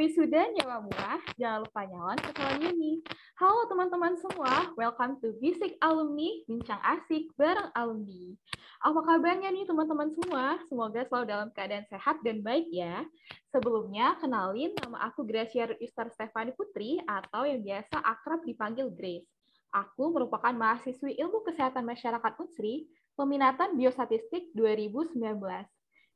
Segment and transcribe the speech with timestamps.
[0.00, 2.32] wisudanya semua, jangan lupa nyalon ke
[2.72, 3.04] ini.
[3.36, 8.32] Halo teman-teman semua, welcome to Bisik Alumni, Bincang Asik bareng alumni.
[8.80, 10.56] Apa kabarnya nih teman-teman semua?
[10.72, 13.04] Semoga selalu dalam keadaan sehat dan baik ya.
[13.52, 19.28] Sebelumnya, kenalin nama aku Gracia Easter Stefani Putri atau yang biasa akrab dipanggil Grace.
[19.68, 22.88] Aku merupakan mahasiswi Ilmu Kesehatan Masyarakat Unsri,
[23.20, 25.20] peminatan Biostatistik 2019.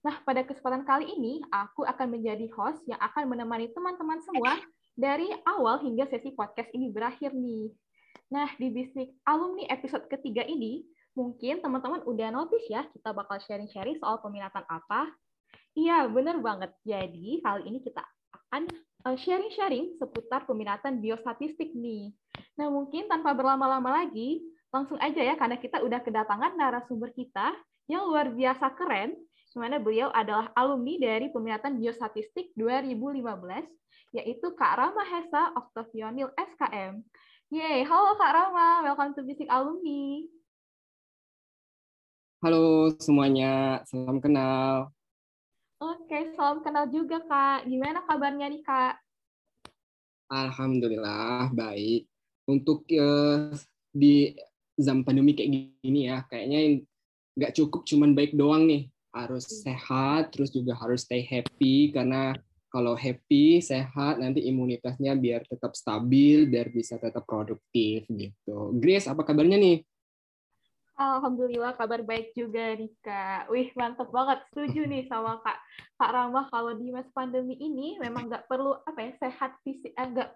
[0.05, 4.61] Nah, pada kesempatan kali ini, aku akan menjadi host yang akan menemani teman-teman semua
[4.93, 7.73] dari awal hingga sesi podcast ini berakhir nih.
[8.29, 10.85] Nah, di Bisnik Alumni episode ketiga ini,
[11.17, 15.09] mungkin teman-teman udah notice ya, kita bakal sharing-sharing soal peminatan apa.
[15.73, 16.77] Iya, bener banget.
[16.85, 18.69] Jadi, kali ini kita akan
[19.09, 22.13] eh, sharing-sharing seputar peminatan biostatistik nih.
[22.61, 27.57] Nah, mungkin tanpa berlama-lama lagi, langsung aja ya, karena kita udah kedatangan narasumber kita
[27.89, 29.17] yang luar biasa keren,
[29.55, 33.71] di mana beliau adalah alumni dari Peminatan Biostatistik 2015,
[34.11, 36.99] yaitu Kak Rama Hesa Octavionil SKM.
[37.55, 40.27] Yeay, halo Kak Rama, welcome to Bisik Alumni.
[42.43, 44.91] Halo semuanya, salam kenal.
[45.79, 47.71] Oke, salam kenal juga Kak.
[47.71, 48.99] Gimana kabarnya nih Kak?
[50.35, 52.11] Alhamdulillah, baik.
[52.51, 53.55] Untuk uh,
[53.95, 54.35] di
[54.75, 56.83] zaman pandemi kayak gini ya, kayaknya
[57.39, 62.35] nggak cukup cuman baik doang nih harus sehat, terus juga harus stay happy karena
[62.75, 68.75] kalau happy, sehat, nanti imunitasnya biar tetap stabil, biar bisa tetap produktif gitu.
[68.83, 69.79] Grace, apa kabarnya nih?
[70.95, 73.51] Alhamdulillah kabar baik juga nih Kak.
[73.51, 75.59] Wih mantep banget, setuju nih sama Kak
[75.99, 80.09] Kak Ramah kalau di masa pandemi ini memang nggak perlu apa ya sehat fisik, eh,
[80.15, 80.31] nggak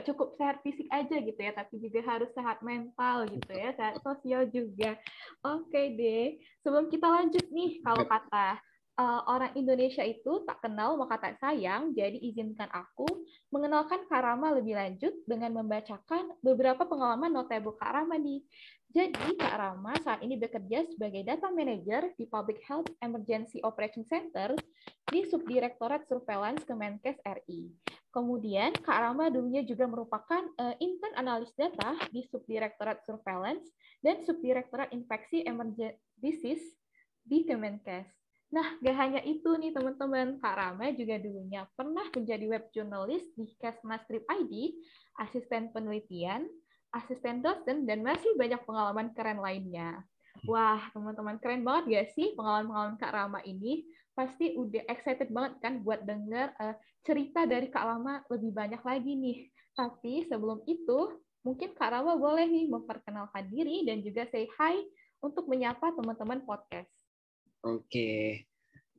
[0.00, 4.00] eh, cukup sehat fisik aja gitu ya, tapi juga harus sehat mental gitu ya, sehat
[4.00, 4.96] sosial juga.
[5.44, 8.56] Oke deh, sebelum kita lanjut nih kalau kata
[9.00, 13.08] uh, orang Indonesia itu tak kenal maka tak sayang, jadi izinkan aku
[13.48, 18.44] mengenalkan Karama lebih lanjut dengan membacakan beberapa pengalaman notable Karama nih.
[18.90, 24.58] Jadi, Kak Rama saat ini bekerja sebagai Data Manager di Public Health Emergency Operation Center
[25.06, 27.70] di Subdirektorat Surveillance Kemenkes RI.
[28.10, 33.70] Kemudian, Kak Rama dulunya juga merupakan uh, intern analis data di Subdirektorat Surveillance
[34.02, 36.74] dan Subdirektorat Infeksi Emergency Disease
[37.22, 38.10] di Kemenkes.
[38.50, 43.46] Nah, gak hanya itu nih teman-teman, Kak Rama juga dulunya pernah menjadi web jurnalis di
[43.54, 44.82] Kesmas Trip ID,
[45.22, 46.50] asisten penelitian,
[46.90, 50.02] asisten dosen, dan masih banyak pengalaman keren lainnya.
[50.46, 53.84] Wah, teman-teman, keren banget gak sih pengalaman-pengalaman Kak Rama ini?
[54.16, 56.74] Pasti udah excited banget kan buat denger uh,
[57.04, 59.38] cerita dari Kak Rama lebih banyak lagi nih.
[59.76, 64.80] Tapi sebelum itu, mungkin Kak Rama boleh nih memperkenalkan diri dan juga say hi
[65.20, 66.88] untuk menyapa teman-teman podcast.
[67.60, 68.24] Oke, okay.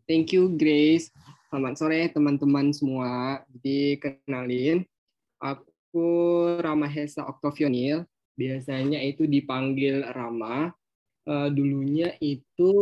[0.06, 1.10] thank you Grace.
[1.50, 3.42] Selamat sore teman-teman semua.
[3.50, 4.86] Jadi kenalin,
[5.42, 6.08] aku aku
[6.64, 8.08] Rama Hesa Octavionil,
[8.40, 10.72] biasanya itu dipanggil Rama.
[11.22, 12.74] Uh, dulunya itu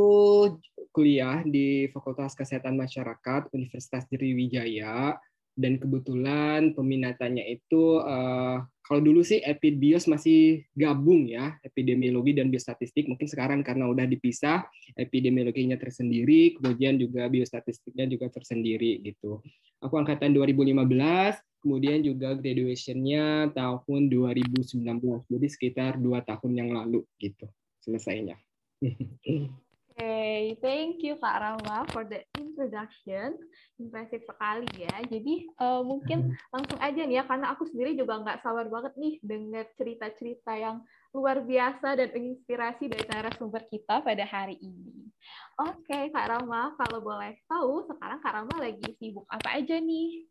[0.93, 5.17] kuliah di Fakultas Kesehatan Masyarakat Universitas Sriwijaya
[5.59, 13.09] dan kebetulan peminatannya itu uh, kalau dulu sih epidemios masih gabung ya epidemiologi dan biostatistik.
[13.09, 19.41] Mungkin sekarang karena udah dipisah epidemiologinya tersendiri kemudian juga biostatistiknya juga tersendiri gitu.
[19.81, 24.79] Aku angkatan 2015 kemudian juga graduationnya tahun 2019
[25.27, 27.47] jadi sekitar dua tahun yang lalu gitu
[27.83, 28.39] selesainya
[29.99, 33.35] okay, thank you Kak Rama for the introduction.
[33.75, 34.95] Impresif sekali ya.
[35.03, 39.19] Jadi uh, mungkin langsung aja nih ya, karena aku sendiri juga nggak sabar banget nih
[39.19, 40.79] dengar cerita-cerita yang
[41.11, 45.11] luar biasa dan menginspirasi dari narasumber kita pada hari ini.
[45.59, 50.23] Oke, okay, Kak Rama, kalau boleh tahu, sekarang Kak Rama lagi sibuk apa aja nih?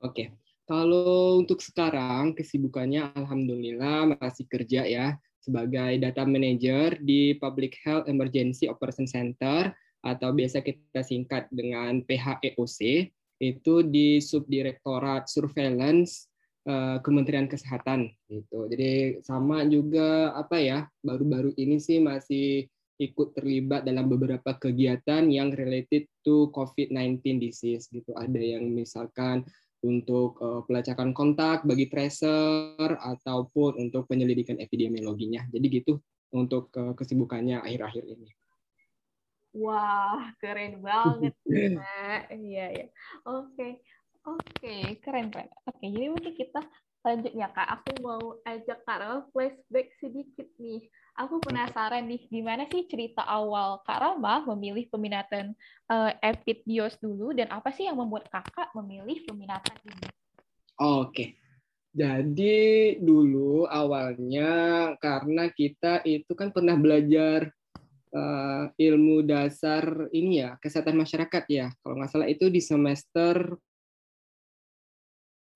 [0.00, 0.32] Oke,
[0.64, 8.68] kalau untuk sekarang kesibukannya Alhamdulillah masih kerja ya sebagai data manager di Public Health Emergency
[8.68, 16.28] Operation Center atau biasa kita singkat dengan PHEOC itu di Subdirektorat Surveillance
[16.68, 18.68] uh, Kementerian Kesehatan gitu.
[18.68, 22.68] Jadi sama juga apa ya baru-baru ini sih masih
[23.00, 28.12] ikut terlibat dalam beberapa kegiatan yang related to COVID-19 disease gitu.
[28.12, 29.48] Ada yang misalkan
[29.80, 35.48] untuk uh, pelacakan kontak bagi tracer ataupun untuk penyelidikan epidemiologinya.
[35.48, 36.00] Jadi gitu
[36.36, 38.28] untuk uh, kesibukannya akhir-akhir ini.
[39.56, 41.34] Wah, keren banget.
[42.30, 42.86] Iya, ya.
[43.26, 43.82] Oke.
[44.20, 45.48] Oke, keren, keren.
[45.64, 46.60] Oke, jadi mungkin kita
[47.02, 47.80] lanjut ya, Kak.
[47.80, 50.86] Aku mau ajak Kak flashback sedikit nih.
[51.20, 55.52] Aku penasaran nih, gimana sih cerita awal Kak Rama memilih peminatan
[55.92, 56.64] uh, Epid
[56.96, 60.08] dulu, dan apa sih yang membuat kakak memilih peminatan ini?
[60.80, 61.36] Oke,
[61.92, 67.52] jadi dulu awalnya karena kita itu kan pernah belajar
[68.16, 71.68] uh, ilmu dasar ini ya, kesehatan masyarakat ya.
[71.84, 73.60] Kalau nggak salah itu di semester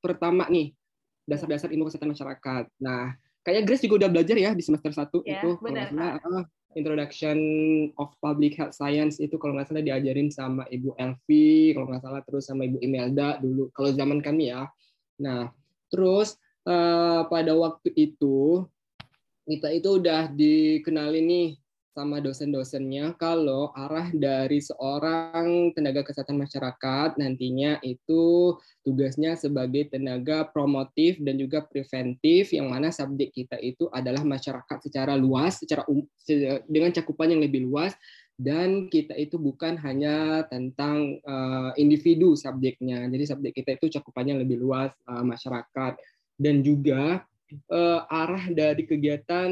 [0.05, 0.77] pertama nih,
[1.25, 2.69] dasar-dasar ilmu kesehatan masyarakat.
[2.85, 6.45] Nah, Kayaknya Grace juga udah belajar ya di semester 1 ya, itu benar, kalau salah
[6.75, 7.39] Introduction
[8.01, 12.21] of Public Health Science itu kalau nggak salah diajarin sama Ibu Elvi, kalau nggak salah
[12.27, 14.67] terus sama Ibu Imelda dulu kalau zaman kami ya.
[15.23, 15.55] Nah,
[15.93, 18.67] terus uh, pada waktu itu
[19.45, 21.49] kita itu udah dikenali nih
[21.95, 31.23] sama dosen-dosennya kalau arah dari seorang tenaga kesehatan masyarakat nantinya itu tugasnya sebagai tenaga promotif
[31.23, 36.03] dan juga preventif yang mana subjek kita itu adalah masyarakat secara luas secara um,
[36.67, 37.95] dengan cakupan yang lebih luas
[38.35, 43.07] dan kita itu bukan hanya tentang uh, individu subjeknya.
[43.07, 45.95] Jadi subjek kita itu cakupannya lebih luas uh, masyarakat.
[46.35, 47.23] Dan juga
[47.71, 49.51] uh, arah dari kegiatan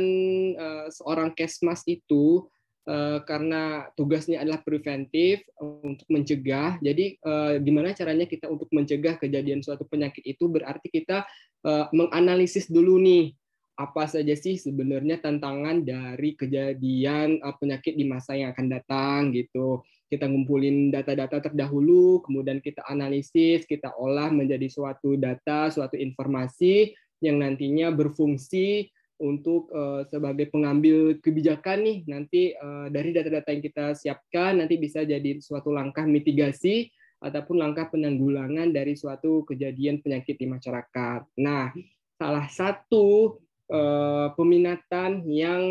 [0.56, 2.46] uh, seorang kesmas itu
[2.87, 6.78] uh, karena tugasnya adalah preventif untuk mencegah.
[6.82, 11.26] Jadi uh, gimana caranya kita untuk mencegah kejadian suatu penyakit itu berarti kita
[11.66, 13.34] uh, menganalisis dulu nih
[13.72, 19.81] apa saja sih sebenarnya tantangan dari kejadian penyakit di masa yang akan datang gitu.
[20.12, 27.38] Kita ngumpulin data-data terdahulu, kemudian kita analisis, kita olah menjadi suatu data, suatu informasi yang
[27.38, 28.90] nantinya berfungsi
[29.22, 35.06] untuk uh, sebagai pengambil kebijakan nih nanti uh, dari data-data yang kita siapkan nanti bisa
[35.06, 36.90] jadi suatu langkah mitigasi
[37.22, 41.22] ataupun langkah penanggulangan dari suatu kejadian penyakit di masyarakat.
[41.38, 41.70] Nah,
[42.19, 43.38] salah satu
[43.70, 45.62] uh, peminatan yang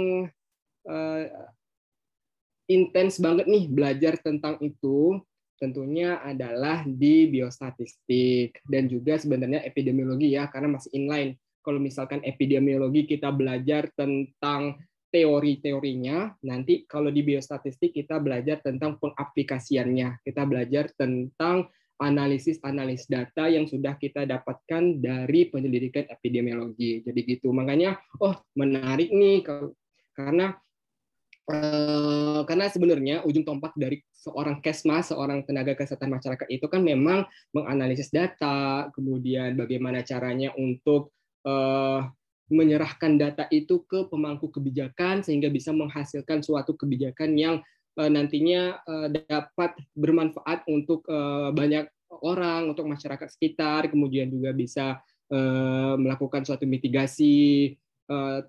[0.88, 1.24] uh,
[2.72, 5.20] intens banget nih belajar tentang itu
[5.62, 11.38] tentunya adalah di biostatistik dan juga sebenarnya epidemiologi ya karena masih inline.
[11.62, 14.82] Kalau misalkan epidemiologi kita belajar tentang
[15.14, 20.26] teori-teorinya, nanti kalau di biostatistik kita belajar tentang pengaplikasiannya.
[20.26, 21.70] Kita belajar tentang
[22.02, 27.06] analisis-analisis data yang sudah kita dapatkan dari penyelidikan epidemiologi.
[27.06, 27.54] Jadi gitu.
[27.54, 29.46] Makanya oh menarik nih
[30.18, 30.58] karena
[31.52, 37.26] Eh, karena sebenarnya ujung tombak dari seorang kesmas, seorang tenaga kesehatan masyarakat itu kan memang
[37.58, 41.10] menganalisis data, kemudian bagaimana caranya untuk
[41.42, 42.06] uh,
[42.54, 47.56] menyerahkan data itu ke pemangku kebijakan sehingga bisa menghasilkan suatu kebijakan yang
[47.98, 51.90] uh, nantinya uh, dapat bermanfaat untuk uh, banyak
[52.22, 55.02] orang, untuk masyarakat sekitar, kemudian juga bisa
[55.34, 57.76] uh, melakukan suatu mitigasi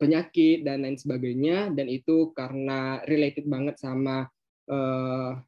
[0.03, 1.71] penyakit dan lain sebagainya.
[1.71, 4.27] Dan itu karena related banget sama
[4.67, 5.39] uh,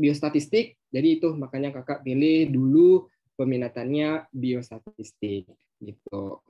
[0.00, 3.06] biostatistik jadi itu makanya kakak pilih dulu
[3.38, 5.48] peminatannya biostatistik
[5.80, 6.44] gitu.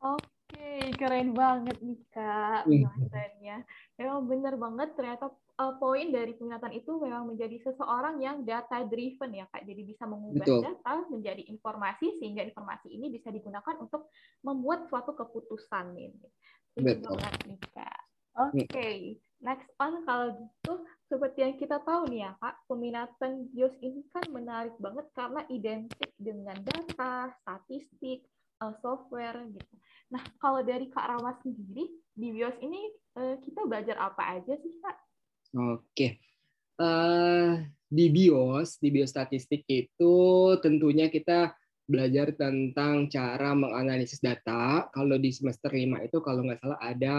[0.00, 3.56] Oke, keren banget nih kak pembahasannya.
[4.00, 5.28] Memang benar banget ternyata
[5.60, 10.04] uh, poin dari peminatan itu memang menjadi seseorang yang data driven ya kak jadi bisa
[10.08, 10.60] mengubah Betul.
[10.64, 14.12] data menjadi informasi sehingga informasi ini bisa digunakan untuk
[14.44, 16.28] membuat suatu keputusan ini
[16.76, 17.16] Betul.
[17.48, 18.00] nih kak
[18.36, 19.16] oke okay.
[19.40, 24.26] next on kalau gitu seperti yang kita tahu nih ya kak peminatan BIOS ini kan
[24.34, 28.26] menarik banget karena identik dengan data statistik
[28.58, 29.74] uh, software gitu
[30.10, 34.74] nah kalau dari kak Rama sendiri di BIOS ini uh, kita belajar apa aja sih
[34.82, 35.06] kak
[35.56, 36.20] Oke.
[36.76, 40.16] Uh, di BIOS, di biostatistik itu
[40.60, 44.90] tentunya kita belajar tentang cara menganalisis data.
[44.92, 47.16] Kalau di semester 5 itu kalau nggak salah ada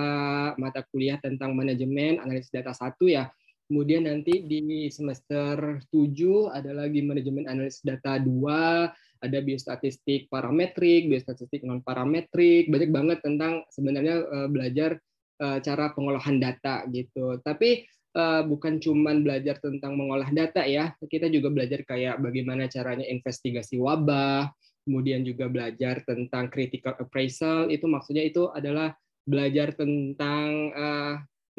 [0.59, 3.31] mata kuliah tentang manajemen analisis data satu ya.
[3.67, 11.67] Kemudian nanti di semester 7 ada lagi manajemen analisis data 2, ada biostatistik parametrik, biostatistik
[11.67, 14.95] non parametrik, banyak banget tentang sebenarnya uh, belajar
[15.43, 17.43] uh, cara pengolahan data gitu.
[17.43, 17.83] Tapi
[18.15, 23.83] uh, bukan cuman belajar tentang mengolah data ya, kita juga belajar kayak bagaimana caranya investigasi
[23.83, 24.47] wabah,
[24.87, 28.95] kemudian juga belajar tentang critical appraisal, itu maksudnya itu adalah
[29.27, 30.71] belajar tentang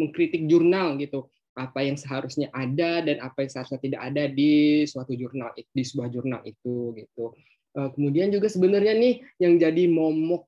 [0.01, 5.13] mengkritik jurnal gitu, apa yang seharusnya ada dan apa yang seharusnya tidak ada di suatu
[5.19, 7.35] jurnal di sebuah jurnal itu gitu.
[7.75, 10.47] Uh, kemudian juga sebenarnya nih yang jadi momok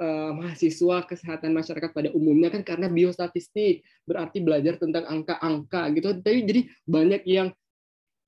[0.00, 6.06] uh, mahasiswa kesehatan masyarakat pada umumnya kan karena biostatistik berarti belajar tentang angka-angka gitu.
[6.20, 7.48] Tapi jadi banyak yang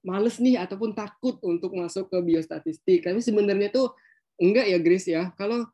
[0.04, 3.04] males nih ataupun takut untuk masuk ke biostatistik.
[3.04, 3.92] Tapi sebenarnya tuh
[4.38, 5.32] enggak ya Grace ya.
[5.34, 5.66] Kalau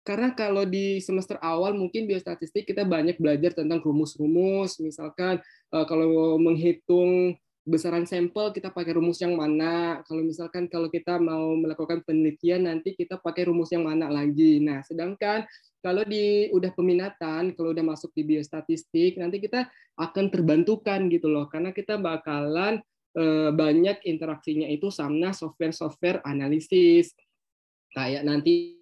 [0.00, 5.44] karena kalau di semester awal mungkin biostatistik kita banyak belajar tentang rumus-rumus, misalkan
[5.76, 7.36] uh, kalau menghitung
[7.68, 10.00] besaran sampel kita pakai rumus yang mana.
[10.08, 14.58] Kalau misalkan kalau kita mau melakukan penelitian nanti kita pakai rumus yang mana lagi.
[14.64, 15.44] Nah, sedangkan
[15.84, 19.68] kalau di udah peminatan, kalau udah masuk di biostatistik nanti kita
[20.00, 22.80] akan terbantukan gitu loh karena kita bakalan
[23.20, 27.12] uh, banyak interaksinya itu sama software-software analisis.
[27.92, 28.79] Kayak nanti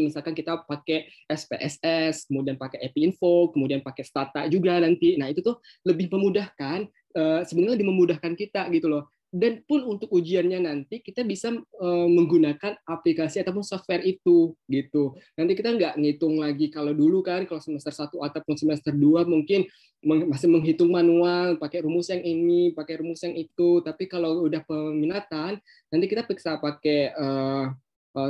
[0.00, 5.20] misalkan kita pakai SPSS, kemudian pakai Epinfo, kemudian pakai Stata juga nanti.
[5.20, 9.12] Nah, itu tuh lebih memudahkan eh, sebenarnya lebih memudahkan kita gitu loh.
[9.32, 15.16] Dan pun untuk ujiannya nanti kita bisa eh, menggunakan aplikasi ataupun software itu gitu.
[15.36, 19.68] Nanti kita nggak ngitung lagi kalau dulu kan kalau semester 1 ataupun semester 2 mungkin
[20.02, 23.80] masih menghitung manual, pakai rumus yang ini, pakai rumus yang itu.
[23.84, 27.66] Tapi kalau udah peminatan, nanti kita bisa pakai Eh,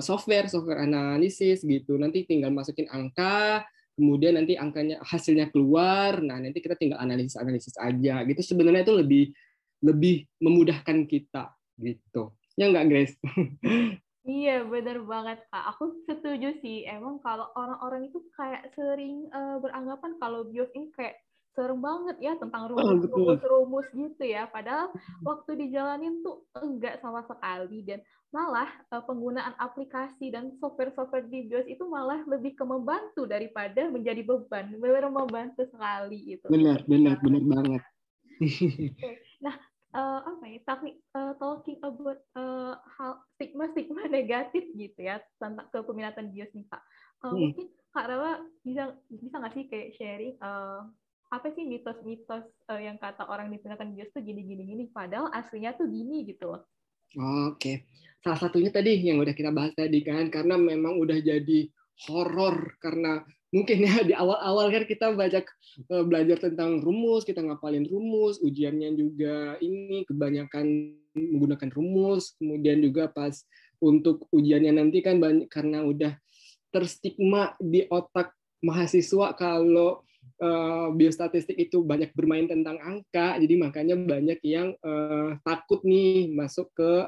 [0.03, 1.99] software software analisis gitu.
[1.99, 6.23] Nanti tinggal masukin angka kemudian nanti angkanya hasilnya keluar.
[6.25, 8.41] Nah nanti kita tinggal analisis analisis aja gitu.
[8.41, 9.25] Sebenarnya itu lebih
[9.83, 12.33] lebih memudahkan kita gitu.
[12.57, 13.17] Ya nggak Grace?
[14.23, 15.75] Iya, benar banget, Kak.
[15.75, 16.87] Aku setuju sih.
[16.87, 21.19] Emang kalau orang-orang itu kayak sering uh, beranggapan kalau bios ini kayak
[21.53, 24.49] serem banget ya tentang rumus-rumus gitu ya.
[24.49, 28.01] Padahal waktu dijalanin tuh enggak sama sekali dan
[28.33, 34.25] malah uh, penggunaan aplikasi dan software-software di BIOS itu malah lebih ke membantu daripada menjadi
[34.25, 34.73] beban.
[34.81, 36.47] Benar membantu sekali itu.
[36.49, 37.83] Benar, benar, benar banget.
[39.45, 39.55] nah,
[39.93, 40.61] uh, apa ya?
[40.65, 46.83] Tapi uh, talking about uh, hal stigma-stigma negatif gitu ya tentang kepeminatan BIOS nih Kak.
[47.21, 47.41] Uh, hmm.
[47.53, 50.89] Mungkin Kak Rawa bisa bisa nggak sih kayak sharing uh,
[51.33, 55.73] apa sih mitos-mitos uh, yang kata orang di peminatan BIOS tuh gini-gini gini padahal aslinya
[55.73, 56.63] tuh gini gitu loh.
[57.49, 57.89] Oke.
[58.21, 61.73] Salah satunya tadi yang udah kita bahas tadi kan karena memang udah jadi
[62.09, 65.45] horor karena mungkin ya di awal-awal kan kita banyak
[65.89, 70.67] eh, belajar tentang rumus, kita ngapalin rumus, ujiannya juga ini kebanyakan
[71.17, 73.45] menggunakan rumus, kemudian juga pas
[73.81, 76.13] untuk ujiannya nanti kan banyak karena udah
[76.73, 78.33] terstigma di otak
[78.65, 80.07] mahasiswa kalau
[80.43, 86.69] uh, biostatistik itu banyak bermain tentang angka, jadi makanya banyak yang uh, takut nih masuk
[86.75, 87.07] ke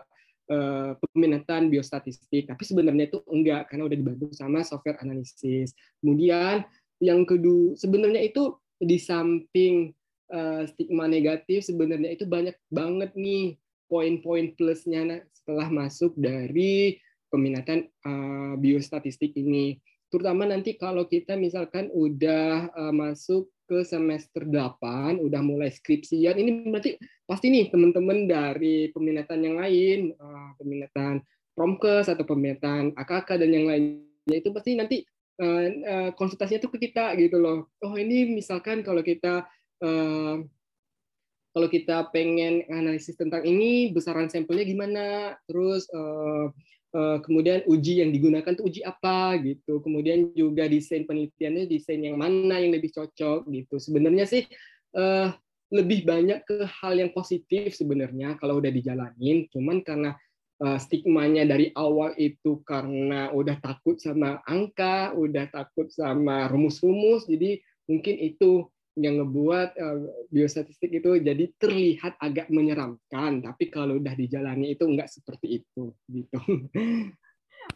[0.54, 5.74] uh, peminatan biostatistik, tapi sebenarnya itu enggak karena udah dibantu sama software analisis.
[5.98, 6.62] Kemudian
[7.02, 9.90] yang kedua, sebenarnya itu di samping
[10.30, 13.58] uh, stigma negatif, sebenarnya itu banyak banget nih
[13.90, 16.96] poin-poin plusnya setelah masuk dari
[17.28, 19.82] peminatan uh, biostatistik ini.
[20.14, 26.70] Terutama nanti kalau kita misalkan udah uh, masuk ke semester 8 udah mulai skripsian ini
[26.70, 26.94] berarti
[27.26, 31.18] pasti nih teman-teman dari peminatan yang lain uh, peminatan
[31.58, 34.96] promkes atau peminatan AKK dan yang lainnya itu pasti nanti
[35.42, 37.74] uh, konsultasinya tuh ke kita gitu loh.
[37.82, 39.50] Oh ini misalkan kalau kita
[39.82, 40.36] uh,
[41.54, 45.06] kalau kita pengen analisis tentang ini besaran sampelnya gimana?
[45.50, 46.54] Terus uh,
[46.94, 49.82] kemudian uji yang digunakan tuh uji apa gitu.
[49.82, 53.82] Kemudian juga desain penelitiannya desain yang mana yang lebih cocok gitu.
[53.82, 54.46] Sebenarnya sih
[54.94, 55.34] uh,
[55.74, 59.50] lebih banyak ke hal yang positif sebenarnya kalau udah dijalanin.
[59.50, 60.14] Cuman karena
[60.62, 67.58] uh, stigmanya dari awal itu karena udah takut sama angka udah takut sama rumus-rumus jadi
[67.90, 69.98] mungkin itu yang ngebuat uh,
[70.30, 76.38] biostatistik itu jadi terlihat agak menyeramkan, tapi kalau udah dijalani itu enggak seperti itu gitu.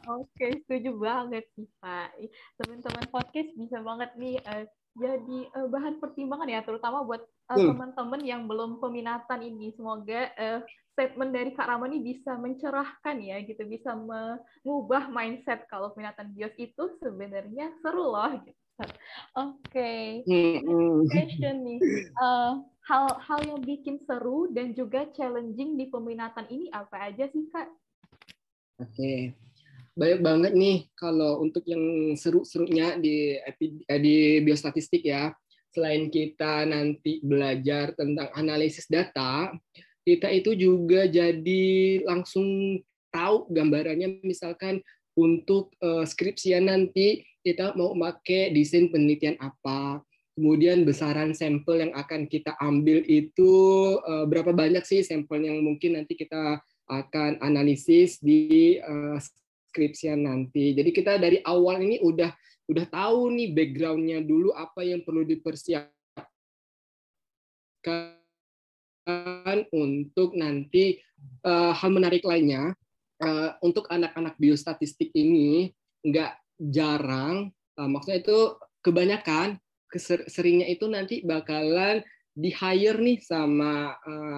[0.06, 2.14] Oke, setuju banget sih Pak.
[2.60, 4.64] Teman-teman podcast bisa banget nih uh,
[4.98, 9.74] jadi uh, bahan pertimbangan ya, terutama buat uh, teman-teman yang belum peminatan ini.
[9.74, 10.60] Semoga uh,
[10.94, 16.54] statement dari Kak Rama ini bisa mencerahkan ya, gitu, bisa mengubah mindset kalau peminatan bios
[16.58, 18.32] itu sebenarnya seru loh.
[18.42, 18.58] Gitu.
[18.78, 20.62] Oke, okay.
[21.10, 21.78] question nih.
[22.14, 27.66] Uh, hal-hal yang bikin seru dan juga challenging di peminatan ini apa aja sih kak?
[28.78, 29.18] Oke, okay.
[29.98, 35.34] banyak banget nih kalau untuk yang seru-serunya di eh, di biostatistik ya.
[35.68, 39.52] Selain kita nanti belajar tentang analisis data,
[40.06, 41.66] kita itu juga jadi
[42.08, 42.80] langsung
[43.12, 44.80] tahu gambarannya misalkan
[45.18, 49.98] untuk uh, skripsian nanti kita mau pakai desain penelitian apa,
[50.38, 53.50] kemudian besaran sampel yang akan kita ambil itu
[54.06, 59.18] uh, berapa banyak sih sampel yang mungkin nanti kita akan analisis di uh,
[59.74, 60.78] skripsian nanti.
[60.78, 62.30] Jadi kita dari awal ini udah
[62.68, 65.90] udah tahu nih backgroundnya dulu apa yang perlu dipersiapkan
[69.74, 71.00] untuk nanti
[71.42, 72.76] uh, hal menarik lainnya
[73.22, 75.74] uh, untuk anak-anak biostatistik ini
[76.06, 78.38] nggak jarang, uh, maksudnya itu
[78.82, 79.58] kebanyakan
[80.28, 82.04] seringnya itu nanti bakalan
[82.36, 83.96] di hire nih sama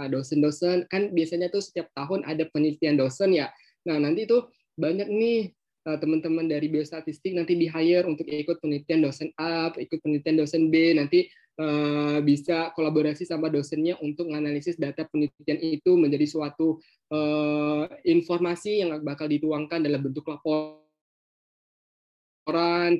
[0.09, 0.89] dosen-dosen.
[0.89, 3.53] Kan biasanya tuh setiap tahun ada penelitian dosen ya.
[3.85, 5.53] Nah nanti tuh banyak nih
[5.85, 10.97] teman-teman dari biostatistik nanti di hire untuk ikut penelitian dosen A, ikut penelitian dosen B,
[10.97, 11.29] nanti
[11.59, 16.79] uh, bisa kolaborasi sama dosennya untuk menganalisis data penelitian itu menjadi suatu
[17.11, 20.79] uh, informasi yang bakal dituangkan dalam bentuk laporan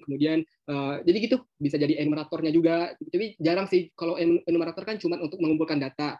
[0.07, 2.95] kemudian uh, jadi gitu bisa jadi enumeratornya juga.
[2.99, 6.19] Tapi jarang sih kalau enumerator kan cuma untuk mengumpulkan data.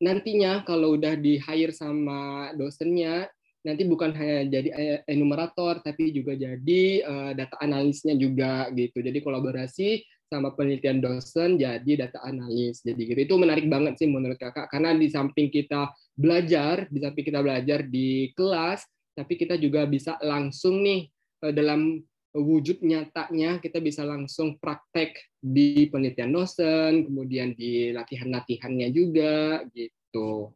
[0.00, 3.28] Nantinya kalau udah di hire sama dosennya
[3.60, 9.04] nanti bukan hanya jadi enumerator tapi juga jadi uh, data analisnya juga gitu.
[9.04, 12.78] Jadi kolaborasi sama penelitian dosen jadi data analis.
[12.86, 13.18] Jadi gitu.
[13.18, 14.70] Itu menarik banget sih menurut kakak.
[14.70, 18.86] Karena di samping kita belajar, di samping kita belajar di kelas,
[19.18, 21.10] tapi kita juga bisa langsung nih
[21.42, 21.98] eh, dalam
[22.30, 30.54] wujud nyatanya kita bisa langsung praktek di penelitian dosen, kemudian di latihan-latihannya juga gitu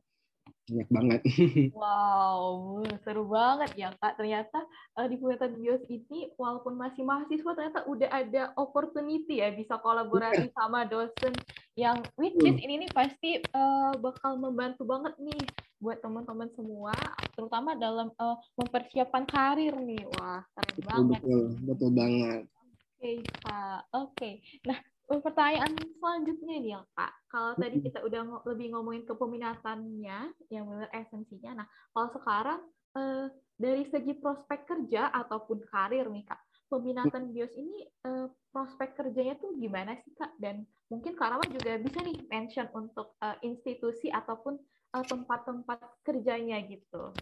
[0.64, 1.20] banyak banget.
[1.76, 4.16] Wow, seru banget ya kak.
[4.16, 4.64] Ternyata
[4.96, 10.48] uh, di Pemerintahan Bios ini walaupun masih mahasiswa ternyata udah ada opportunity ya bisa kolaborasi
[10.48, 10.54] yeah.
[10.56, 11.32] sama dosen
[11.76, 15.42] yang which is ini nih pasti uh, bakal membantu banget nih
[15.84, 16.96] buat teman-teman semua,
[17.36, 20.00] terutama dalam uh, mempersiapkan karir nih.
[20.16, 21.20] Wah, keren betul, banget.
[21.20, 22.42] Betul, betul banget.
[22.48, 23.80] Oke, okay, Kak.
[23.92, 24.08] Oke.
[24.16, 24.34] Okay.
[24.64, 27.12] Nah, pertanyaan selanjutnya nih ya Kak.
[27.28, 30.18] Kalau tadi kita udah ng lebih ngomongin ke peminatannya,
[30.48, 31.64] yang benar esensinya.
[31.64, 32.60] Nah, kalau sekarang
[32.96, 36.40] eh, dari segi prospek kerja ataupun karir nih Kak,
[36.72, 40.40] peminatan bios ini eh, prospek kerjanya tuh gimana sih Kak?
[40.40, 44.56] Dan mungkin Kak Rama juga bisa nih mention untuk eh, institusi ataupun
[44.96, 47.12] eh, tempat-tempat kerjanya gitu.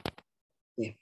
[0.79, 0.95] Yeah.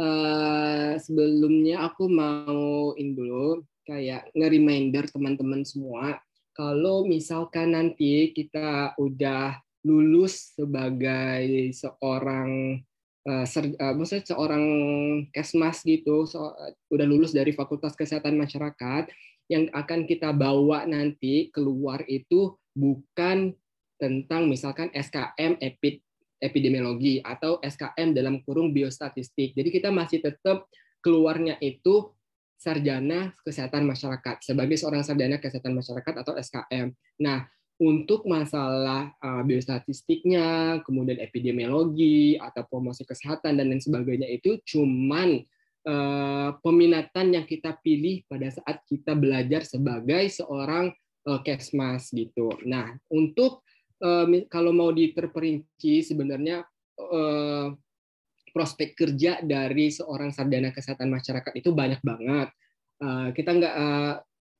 [0.00, 3.60] Uh, sebelumnya aku mau in dulu
[3.90, 6.22] kayak nge-reminder teman-teman semua
[6.54, 12.78] kalau misalkan nanti kita udah lulus sebagai seorang
[13.24, 14.64] uh, ser, uh, maksudnya seorang
[15.32, 19.08] kesmas gitu, so, uh, udah lulus dari Fakultas Kesehatan Masyarakat,
[19.48, 23.56] yang akan kita bawa nanti keluar itu bukan
[23.96, 26.04] tentang misalkan SKM epid,
[26.38, 29.52] epidemiologi atau SKM dalam kurung biostatistik.
[29.52, 32.12] Jadi kita masih tetap keluarnya itu
[32.60, 36.92] sarjana kesehatan masyarakat sebagai seorang sarjana kesehatan masyarakat atau SKM.
[37.24, 37.48] Nah,
[37.80, 45.40] untuk masalah uh, biostatistiknya, kemudian epidemiologi atau promosi kesehatan dan lain sebagainya itu cuman
[45.88, 50.92] uh, peminatan yang kita pilih pada saat kita belajar sebagai seorang
[51.24, 52.52] uh, kesmas gitu.
[52.68, 53.64] Nah, untuk
[54.04, 56.68] uh, kalau mau diterperinci sebenarnya
[57.00, 57.72] uh,
[58.50, 62.48] prospek kerja dari seorang sarjana kesehatan masyarakat itu banyak banget.
[63.00, 64.14] Uh, kita nggak uh,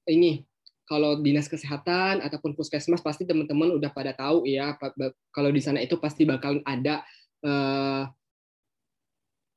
[0.09, 0.43] ini
[0.89, 4.75] kalau dinas kesehatan ataupun puskesmas pasti teman-teman udah pada tahu ya
[5.31, 7.07] kalau di sana itu pasti bakalan ada
[7.47, 8.11] uh,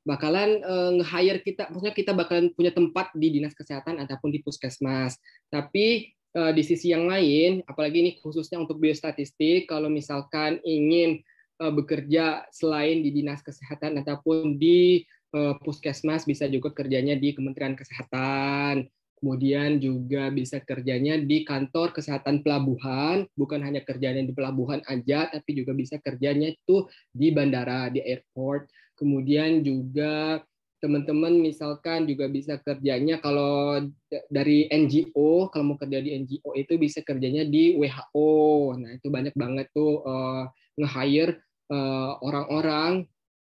[0.05, 5.17] bakalan uh, nge-hire kita maksudnya kita bakalan punya tempat di dinas kesehatan ataupun di puskesmas
[5.49, 11.32] tapi uh, di sisi yang lain apalagi ini khususnya untuk biostatistik kalau misalkan ingin Eh,
[11.59, 18.87] bekerja selain di dinas kesehatan ataupun di uh, puskesmas bisa juga kerjanya di Kementerian Kesehatan.
[19.23, 25.63] Kemudian juga bisa kerjanya di kantor kesehatan pelabuhan, bukan hanya kerjanya di pelabuhan aja, tapi
[25.63, 28.67] juga bisa kerjanya itu di bandara, di airport.
[28.99, 30.43] Kemudian juga
[30.83, 33.87] teman-teman misalkan juga bisa kerjanya kalau
[34.27, 38.35] dari NGO kalau mau kerja di NGO itu bisa kerjanya di WHO
[38.75, 43.05] nah itu banyak banget tuh uh, nge-hire uh, orang-orang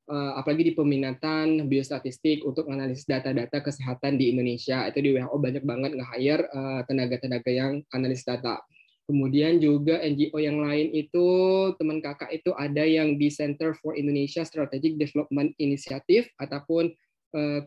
[0.09, 5.63] uh, apalagi di peminatan biostatistik untuk analisis data-data kesehatan di Indonesia itu di WHO banyak
[5.63, 8.59] banget nge-hire uh, tenaga-tenaga yang analis data
[9.07, 11.23] Kemudian juga NGO yang lain itu
[11.79, 16.91] teman kakak itu ada yang di Center for Indonesia Strategic Development Initiative ataupun
[17.35, 17.59] Eh,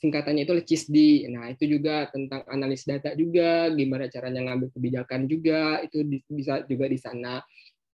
[0.00, 0.96] singkatannya itu CISD.
[1.28, 6.88] Nah, itu juga tentang analis data juga, gimana caranya ngambil kebijakan juga, itu bisa juga
[6.88, 7.44] di sana.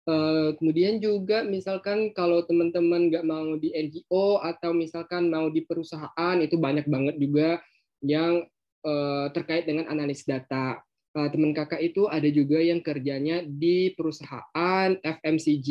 [0.08, 6.36] Eh, kemudian juga misalkan kalau teman-teman nggak mau di NGO atau misalkan mau di perusahaan,
[6.40, 7.60] itu banyak banget juga
[8.00, 8.48] yang
[8.88, 10.80] eh, terkait dengan analis data.
[11.12, 15.68] Teman kakak itu ada juga yang kerjanya di perusahaan FMCG,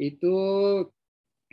[0.00, 0.36] itu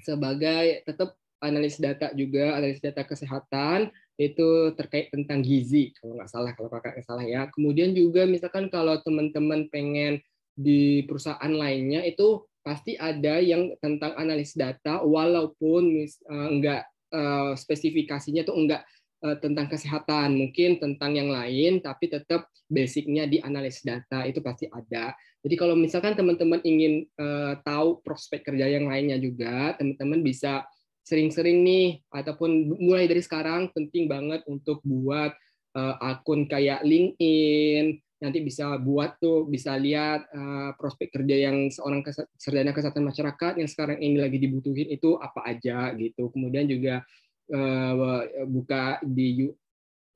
[0.02, 6.52] sebagai tetap analis data juga, analis data kesehatan itu terkait tentang gizi kalau nggak salah
[6.58, 7.46] kalau kakak salah ya.
[7.54, 10.18] Kemudian juga misalkan kalau teman-teman pengen
[10.58, 17.54] di perusahaan lainnya itu pasti ada yang tentang analis data walaupun mis, uh, enggak uh,
[17.54, 18.84] spesifikasinya tuh enggak
[19.24, 24.68] uh, tentang kesehatan, mungkin tentang yang lain, tapi tetap basicnya di analisis data itu pasti
[24.68, 25.16] ada.
[25.46, 30.68] Jadi kalau misalkan teman-teman ingin uh, tahu prospek kerja yang lainnya juga, teman-teman bisa
[31.08, 35.32] sering-sering nih ataupun mulai dari sekarang penting banget untuk buat
[35.72, 42.02] uh, akun kayak LinkedIn, nanti bisa buat tuh bisa lihat uh, prospek kerja yang seorang
[42.38, 46.34] sarjana kesehatan masyarakat yang sekarang ini lagi dibutuhin itu apa aja gitu.
[46.34, 47.06] Kemudian juga
[47.54, 49.46] uh, buka di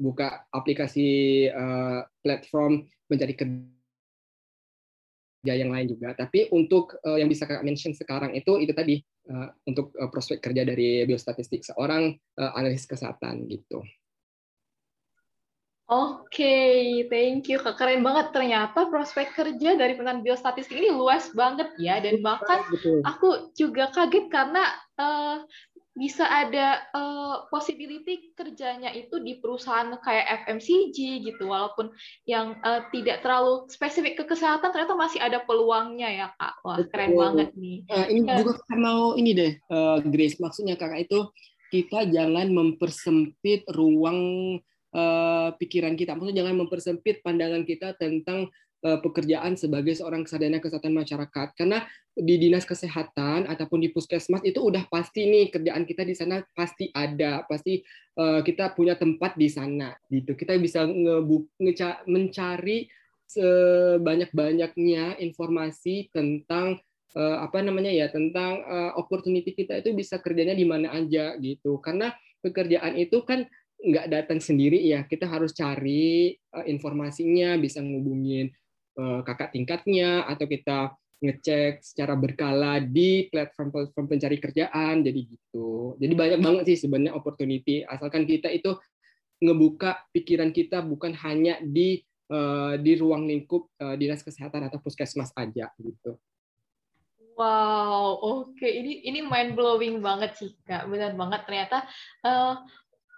[0.02, 3.70] buka aplikasi uh, platform mencari kerja
[5.46, 6.18] yang lain juga.
[6.18, 8.98] Tapi untuk uh, yang bisa kakak mention sekarang itu itu tadi
[9.30, 13.86] uh, untuk uh, prospek kerja dari biostatistik seorang uh, analis kesehatan gitu
[15.92, 17.60] okay, thank you.
[17.60, 22.00] Keren banget ternyata prospek kerja dari penelitian biostatistik ini luas banget ya.
[22.00, 22.64] Dan bahkan
[23.04, 24.64] aku juga kaget karena
[24.96, 25.44] uh,
[25.92, 31.52] bisa ada uh, possibility kerjanya itu di perusahaan kayak FMCG gitu.
[31.52, 31.92] Walaupun
[32.24, 36.54] yang uh, tidak terlalu spesifik ke kesehatan, ternyata masih ada peluangnya ya kak.
[36.64, 36.90] Wah Betul.
[36.96, 37.78] keren banget nih.
[37.92, 40.40] Uh, ini uh, juga mau ini deh, uh, Grace.
[40.40, 41.28] Maksudnya kakak itu
[41.72, 44.60] kita jangan mempersempit ruang
[44.96, 46.16] uh, pikiran kita.
[46.16, 48.52] Maksudnya jangan mempersempit pandangan kita tentang
[48.84, 51.48] uh, pekerjaan sebagai seorang sarjana kesehatan masyarakat.
[51.56, 56.44] Karena di dinas kesehatan ataupun di puskesmas itu udah pasti nih kerjaan kita di sana
[56.52, 57.80] pasti ada, pasti
[58.20, 60.36] uh, kita punya tempat di sana gitu.
[60.36, 60.84] Kita bisa
[62.08, 62.92] mencari
[63.32, 66.84] sebanyak-banyaknya informasi tentang
[67.16, 68.64] apa namanya ya tentang
[68.96, 71.80] opportunity kita itu bisa kerjanya di mana aja gitu.
[71.84, 73.48] Karena pekerjaan itu kan
[73.82, 78.54] nggak datang sendiri ya kita harus cari uh, informasinya bisa ngubungin
[78.98, 85.94] uh, kakak tingkatnya atau kita ngecek secara berkala di platform-platform pencari kerjaan jadi gitu.
[86.02, 87.86] Jadi banyak banget sih sebenarnya opportunity.
[87.86, 88.74] Asalkan kita itu
[89.38, 92.02] ngebuka pikiran kita bukan hanya di
[92.34, 96.18] uh, di ruang lingkup uh, dinas kesehatan atau puskesmas aja gitu.
[97.38, 98.58] Wow, oke.
[98.58, 98.82] Okay.
[98.82, 101.42] ini ini mind blowing banget sih kak, benar banget.
[101.46, 101.86] Ternyata
[102.26, 102.66] uh,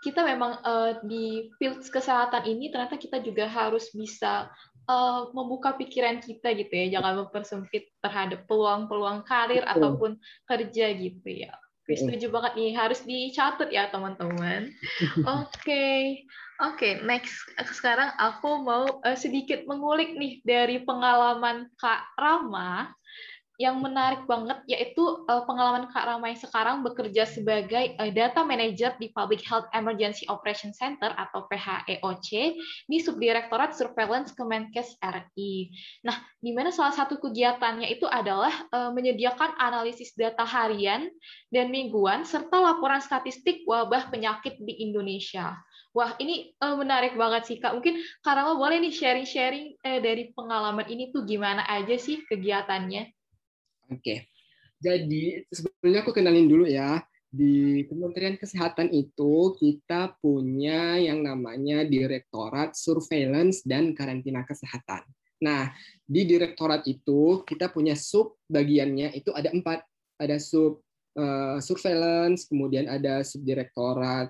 [0.03, 4.51] kita memang uh, di field kesehatan ini ternyata kita juga harus bisa
[4.91, 9.73] uh, membuka pikiran kita gitu ya, jangan mempersempit terhadap peluang-peluang karir Betul.
[9.79, 10.11] ataupun
[10.43, 11.55] kerja gitu ya.
[11.83, 14.71] Oke, setuju banget nih, harus dicatat ya teman-teman.
[14.71, 15.99] Oke, okay.
[16.63, 17.35] oke, okay, next
[17.75, 22.87] sekarang aku mau uh, sedikit mengulik nih dari pengalaman Kak Rama
[23.61, 29.13] yang menarik banget yaitu uh, pengalaman Kak Ramai sekarang bekerja sebagai uh, data manager di
[29.13, 32.57] Public Health Emergency Operation Center atau PHEOC
[32.89, 35.69] di Subdirektorat Surveillance Kemenkes RI.
[36.01, 41.13] Nah, di mana salah satu kegiatannya itu adalah uh, menyediakan analisis data harian
[41.53, 45.53] dan mingguan serta laporan statistik wabah penyakit di Indonesia.
[45.93, 47.77] Wah, ini menarik banget sih, Kak.
[47.77, 53.13] Mungkin Kak Rama boleh nih sharing-sharing dari pengalaman ini tuh gimana aja sih kegiatannya?
[53.91, 54.29] Oke.
[54.83, 56.99] Jadi sebenarnya aku kenalin dulu ya.
[57.33, 65.01] Di Kementerian Kesehatan itu kita punya yang namanya Direktorat Surveillance dan Karantina Kesehatan.
[65.41, 65.73] Nah,
[66.05, 69.83] di direktorat itu kita punya sub bagiannya itu ada empat.
[70.15, 70.79] Ada sub
[71.17, 74.29] uh, surveillance, kemudian ada subdirektorat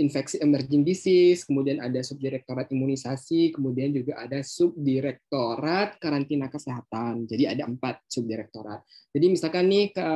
[0.00, 7.28] infeksi emerging disease, kemudian ada subdirektorat imunisasi, kemudian juga ada subdirektorat karantina kesehatan.
[7.28, 8.80] Jadi ada empat subdirektorat.
[9.12, 10.08] Jadi misalkan nih ke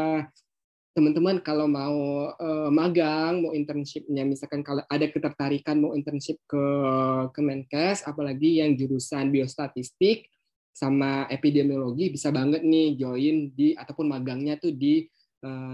[0.96, 6.64] teman-teman kalau mau uh, magang, mau internshipnya, misalkan kalau ada ketertarikan mau internship ke
[7.36, 10.32] Kemenkes, apalagi yang jurusan biostatistik
[10.72, 15.15] sama epidemiologi, bisa banget nih join di ataupun magangnya tuh di Eh,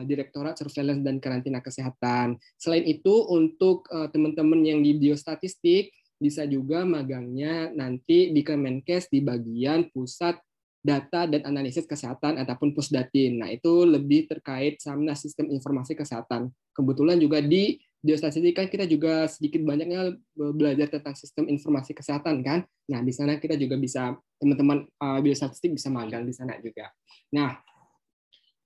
[0.05, 2.37] Direktorat Surveillance dan Karantina Kesehatan.
[2.59, 9.19] Selain itu, untuk eh, teman-teman yang di biostatistik, bisa juga magangnya nanti di Kemenkes di
[9.23, 10.39] bagian pusat
[10.83, 13.39] data dan analisis kesehatan ataupun pusdatin.
[13.39, 16.51] Nah, itu lebih terkait sama sistem informasi kesehatan.
[16.75, 22.67] Kebetulan juga di biostatistik kan kita juga sedikit banyaknya belajar tentang sistem informasi kesehatan kan.
[22.91, 24.83] Nah, di sana kita juga bisa teman-teman
[25.23, 26.91] biostatistik bisa magang di sana juga.
[27.31, 27.63] Nah,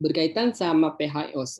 [0.01, 1.59] berkaitan sama PHOC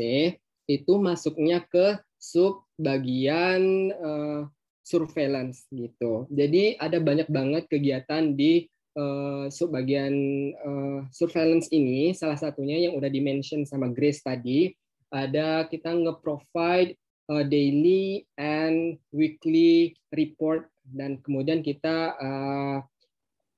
[0.67, 4.41] itu masuknya ke sub bagian uh,
[4.83, 6.27] surveillance gitu.
[6.31, 8.67] Jadi ada banyak banget kegiatan di
[8.99, 10.15] uh, sub bagian
[10.63, 12.13] uh, surveillance ini.
[12.13, 14.75] Salah satunya yang udah dimention sama Grace tadi,
[15.11, 16.99] ada kita nge-provide
[17.31, 22.79] uh, daily and weekly report dan kemudian kita uh,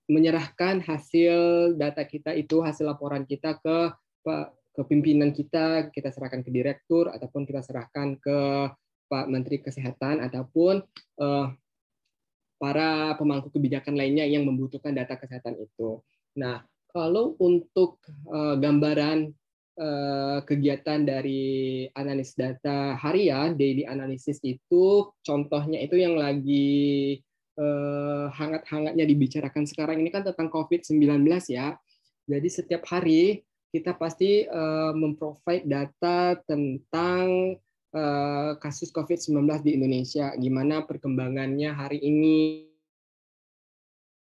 [0.08, 3.92] menyerahkan hasil data kita itu hasil laporan kita ke
[4.78, 8.38] ke pimpinan kita, kita serahkan ke direktur ataupun kita serahkan ke
[9.10, 10.78] Pak Menteri Kesehatan ataupun
[11.18, 11.50] uh,
[12.62, 15.98] para pemangku kebijakan lainnya yang membutuhkan data kesehatan itu.
[16.38, 16.62] Nah,
[16.94, 17.98] kalau untuk
[18.30, 19.34] uh, gambaran
[19.82, 27.18] uh, kegiatan dari analis data harian, daily analysis itu, contohnya itu yang lagi
[27.58, 31.74] uh, hangat-hangatnya dibicarakan sekarang ini kan tentang COVID-19 ya.
[32.28, 37.56] Jadi setiap hari kita pasti uh, memprovide data tentang
[37.92, 42.64] uh, kasus COVID-19 di Indonesia, gimana perkembangannya hari ini,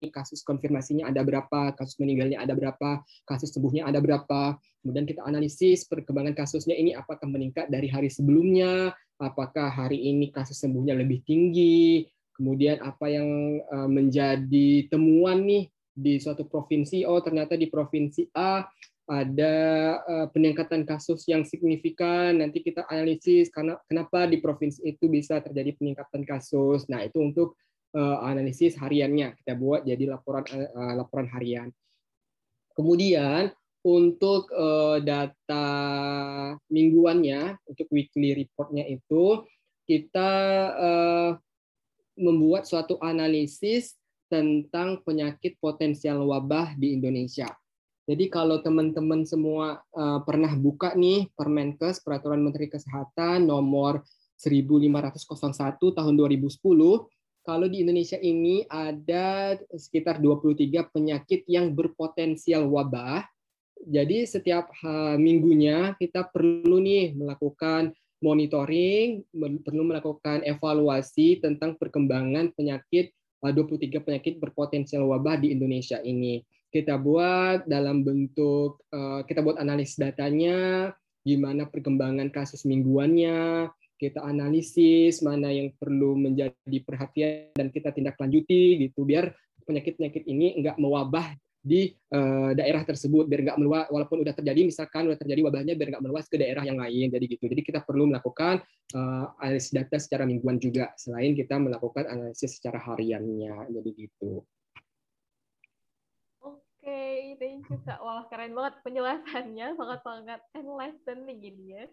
[0.08, 4.56] kasus konfirmasinya ada berapa, kasus meninggalnya ada berapa, kasus sembuhnya ada berapa.
[4.80, 10.60] Kemudian kita analisis perkembangan kasusnya ini apakah meningkat dari hari sebelumnya, apakah hari ini kasus
[10.64, 17.56] sembuhnya lebih tinggi, kemudian apa yang uh, menjadi temuan nih di suatu provinsi, oh ternyata
[17.56, 18.64] di provinsi A
[19.06, 19.54] ada
[20.02, 25.78] uh, peningkatan kasus yang signifikan, nanti kita analisis karena kenapa di provinsi itu bisa terjadi
[25.78, 26.90] peningkatan kasus.
[26.90, 27.54] Nah, itu untuk
[27.94, 31.70] uh, analisis hariannya kita buat jadi laporan uh, laporan harian.
[32.74, 33.54] Kemudian
[33.86, 34.52] untuk
[35.06, 35.66] data
[36.68, 39.46] mingguannya, untuk weekly reportnya itu
[39.86, 40.30] kita
[42.18, 43.94] membuat suatu analisis
[44.28, 47.48] tentang penyakit potensial wabah di Indonesia.
[48.06, 54.06] Jadi kalau teman-teman semua uh, pernah buka nih Permenkes Peraturan Menteri Kesehatan nomor
[54.38, 55.18] 1501
[55.74, 56.54] tahun 2010,
[57.42, 63.26] kalau di Indonesia ini ada sekitar 23 penyakit yang berpotensial wabah.
[63.86, 64.72] Jadi setiap
[65.20, 69.22] minggunya kita perlu nih melakukan monitoring,
[69.62, 73.14] perlu melakukan evaluasi tentang perkembangan penyakit
[73.44, 79.96] 23 penyakit berpotensial wabah di Indonesia ini kita buat dalam bentuk uh, kita buat analis
[79.96, 80.90] datanya,
[81.22, 88.86] gimana perkembangan kasus mingguannya, kita analisis mana yang perlu menjadi perhatian dan kita tindak lanjuti
[88.86, 89.32] gitu biar
[89.64, 91.34] penyakit-penyakit ini enggak mewabah
[91.66, 95.88] di uh, daerah tersebut biar enggak meluas walaupun udah terjadi misalkan udah terjadi wabahnya biar
[95.90, 97.44] enggak meluas ke daerah yang lain jadi gitu.
[97.50, 98.62] Jadi kita perlu melakukan
[98.94, 104.46] uh, analisis data secara mingguan juga selain kita melakukan analisis secara hariannya jadi gitu
[106.86, 107.98] okay, thank you Kak.
[107.98, 111.84] Wah, keren banget penjelasannya, sangat-sangat enlightening gini ya.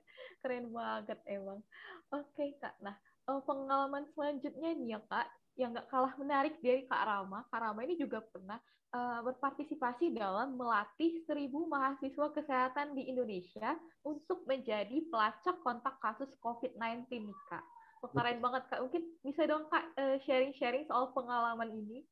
[0.45, 1.65] Keren banget emang.
[2.13, 2.93] Oke okay, Kak, nah
[3.25, 5.27] eh, pengalaman selanjutnya nih ya Kak,
[5.57, 7.41] yang nggak kalah menarik dari Kak Rama.
[7.49, 8.61] Kak Rama ini juga pernah
[8.93, 13.73] uh, berpartisipasi dalam melatih seribu mahasiswa kesehatan di Indonesia
[14.05, 17.65] untuk menjadi pelacak kontak kasus COVID-19 nih Kak.
[18.13, 18.79] keren banget Kak.
[18.83, 22.05] Mungkin bisa dong Kak eh, sharing-sharing soal pengalaman ini?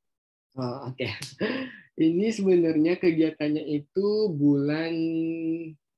[0.51, 1.11] Oh, Oke, okay.
[2.11, 4.91] ini sebenarnya kegiatannya itu bulan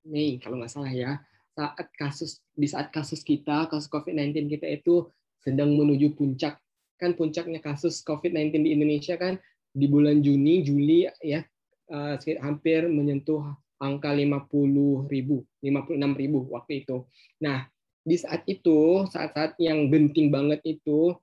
[0.06, 1.18] Mei kalau nggak salah ya.
[1.58, 5.10] Saat kasus di saat kasus kita, kasus COVID-19 kita itu
[5.42, 6.62] sedang menuju puncak.
[7.02, 9.42] Kan puncaknya kasus COVID-19 di Indonesia kan
[9.74, 11.42] di bulan Juni, Juli ya
[11.90, 17.10] uh, hampir menyentuh angka 50 ribu, 56 ribu waktu itu.
[17.42, 17.66] Nah,
[18.06, 21.18] di saat itu, saat-saat yang genting banget itu,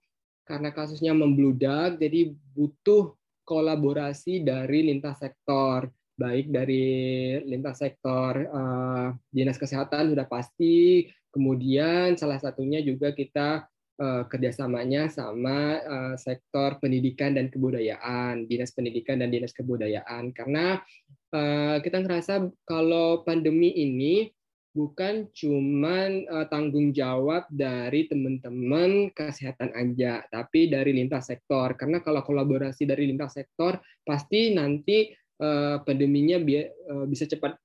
[0.45, 3.15] karena kasusnya membludak, jadi butuh
[3.51, 12.39] kolaborasi dari lintas sektor, baik dari lintas sektor uh, dinas kesehatan sudah pasti, kemudian salah
[12.39, 13.67] satunya juga kita
[13.99, 20.79] uh, kerjasamanya sama uh, sektor pendidikan dan kebudayaan, dinas pendidikan dan dinas kebudayaan, karena
[21.35, 24.31] uh, kita ngerasa kalau pandemi ini
[24.71, 31.75] bukan cuman uh, tanggung jawab dari teman-teman kesehatan aja, tapi dari lintas sektor.
[31.75, 35.11] Karena kalau kolaborasi dari lintas sektor, pasti nanti
[35.43, 37.59] uh, pandeminya bi uh, bisa cepat.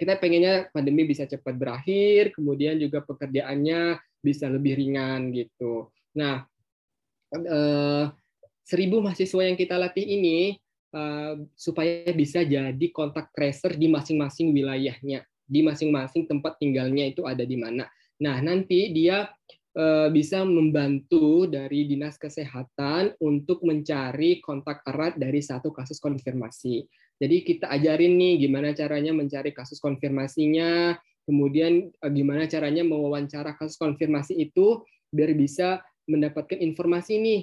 [0.00, 5.92] Kita pengennya pandemi bisa cepat berakhir, kemudian juga pekerjaannya bisa lebih ringan gitu.
[6.16, 6.44] Nah,
[7.36, 8.04] uh,
[8.64, 10.56] seribu mahasiswa yang kita latih ini
[10.96, 17.42] uh, supaya bisa jadi kontak tracer di masing-masing wilayahnya di masing-masing tempat tinggalnya itu ada
[17.42, 17.90] di mana.
[18.22, 19.26] Nah, nanti dia
[19.74, 26.86] eh, bisa membantu dari dinas kesehatan untuk mencari kontak erat dari satu kasus konfirmasi.
[27.20, 30.94] Jadi kita ajarin nih gimana caranya mencari kasus konfirmasinya,
[31.26, 37.40] kemudian eh, gimana caranya mewawancara kasus konfirmasi itu biar bisa mendapatkan informasi nih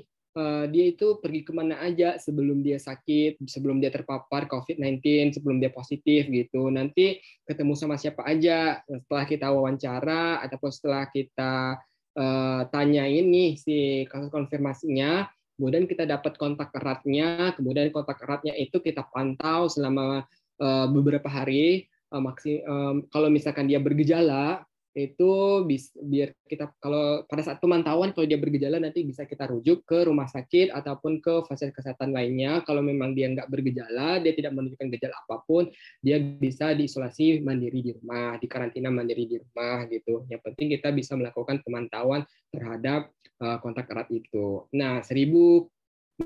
[0.70, 5.74] dia itu pergi ke mana aja sebelum dia sakit, sebelum dia terpapar COVID-19, sebelum dia
[5.74, 6.70] positif gitu.
[6.70, 11.82] Nanti ketemu sama siapa aja setelah kita wawancara ataupun setelah kita
[12.18, 13.78] uh, tanyain nih si
[14.10, 20.26] kasus konfirmasinya, kemudian kita dapat kontak eratnya, kemudian kontak eratnya itu kita pantau selama
[20.62, 21.90] uh, beberapa hari.
[22.08, 24.64] Uh, maksi, um, kalau misalkan dia bergejala,
[24.98, 25.62] itu
[26.02, 30.26] biar kita kalau pada saat pemantauan kalau dia bergejala nanti bisa kita rujuk ke rumah
[30.26, 32.66] sakit ataupun ke fasilitas kesehatan lainnya.
[32.66, 35.70] Kalau memang dia nggak bergejala dia tidak menunjukkan gejala apa pun
[36.02, 40.26] dia bisa diisolasi mandiri di rumah di karantina mandiri di rumah gitu.
[40.34, 43.14] Yang penting kita bisa melakukan pemantauan terhadap
[43.46, 44.66] uh, kontak erat itu.
[44.74, 45.70] Nah seribu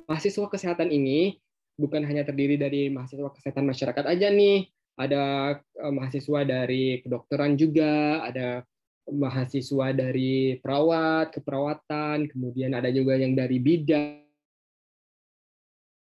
[0.08, 1.36] mahasiswa kesehatan ini
[1.76, 8.26] bukan hanya terdiri dari mahasiswa kesehatan masyarakat aja nih ada eh, mahasiswa dari kedokteran juga,
[8.26, 8.66] ada
[9.10, 14.24] mahasiswa dari perawat, keperawatan, kemudian ada juga yang dari bidan.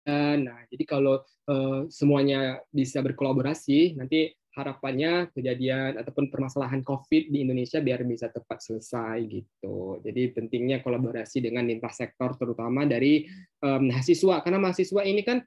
[0.09, 7.77] Nah, jadi kalau uh, semuanya bisa berkolaborasi, nanti harapannya kejadian ataupun permasalahan COVID di Indonesia
[7.79, 10.01] biar bisa tepat selesai gitu.
[10.01, 13.29] Jadi pentingnya kolaborasi dengan lintas sektor, terutama dari
[13.61, 15.39] um, mahasiswa, karena mahasiswa ini kan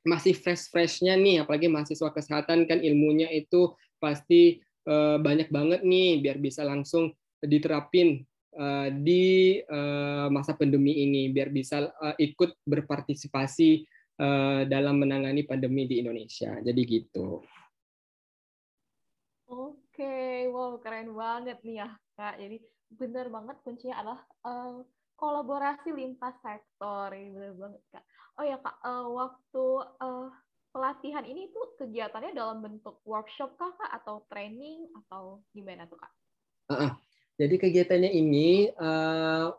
[0.00, 6.40] masih fresh-freshnya nih, apalagi mahasiswa kesehatan kan ilmunya itu pasti uh, banyak banget nih, biar
[6.40, 7.12] bisa langsung
[7.44, 8.24] diterapin
[8.56, 13.84] uh, di uh, masa pandemi ini, biar bisa uh, ikut berpartisipasi
[14.20, 16.56] uh, dalam menangani pandemi di Indonesia.
[16.64, 17.44] Jadi gitu.
[19.50, 22.40] Oke, wow keren banget nih ya kak.
[22.40, 22.56] Jadi
[22.88, 24.80] benar banget kuncinya adalah uh,
[25.20, 28.04] kolaborasi lintas sektor, ini benar banget kak.
[28.40, 29.64] Oh ya kak, uh, waktu
[30.00, 30.32] uh,
[30.72, 33.90] pelatihan ini tuh kegiatannya dalam bentuk workshop kak, kak?
[34.00, 34.88] Atau training?
[34.96, 36.08] Atau gimana tuh kak?
[36.72, 36.96] Uh,
[37.36, 39.52] jadi kegiatannya ini uh,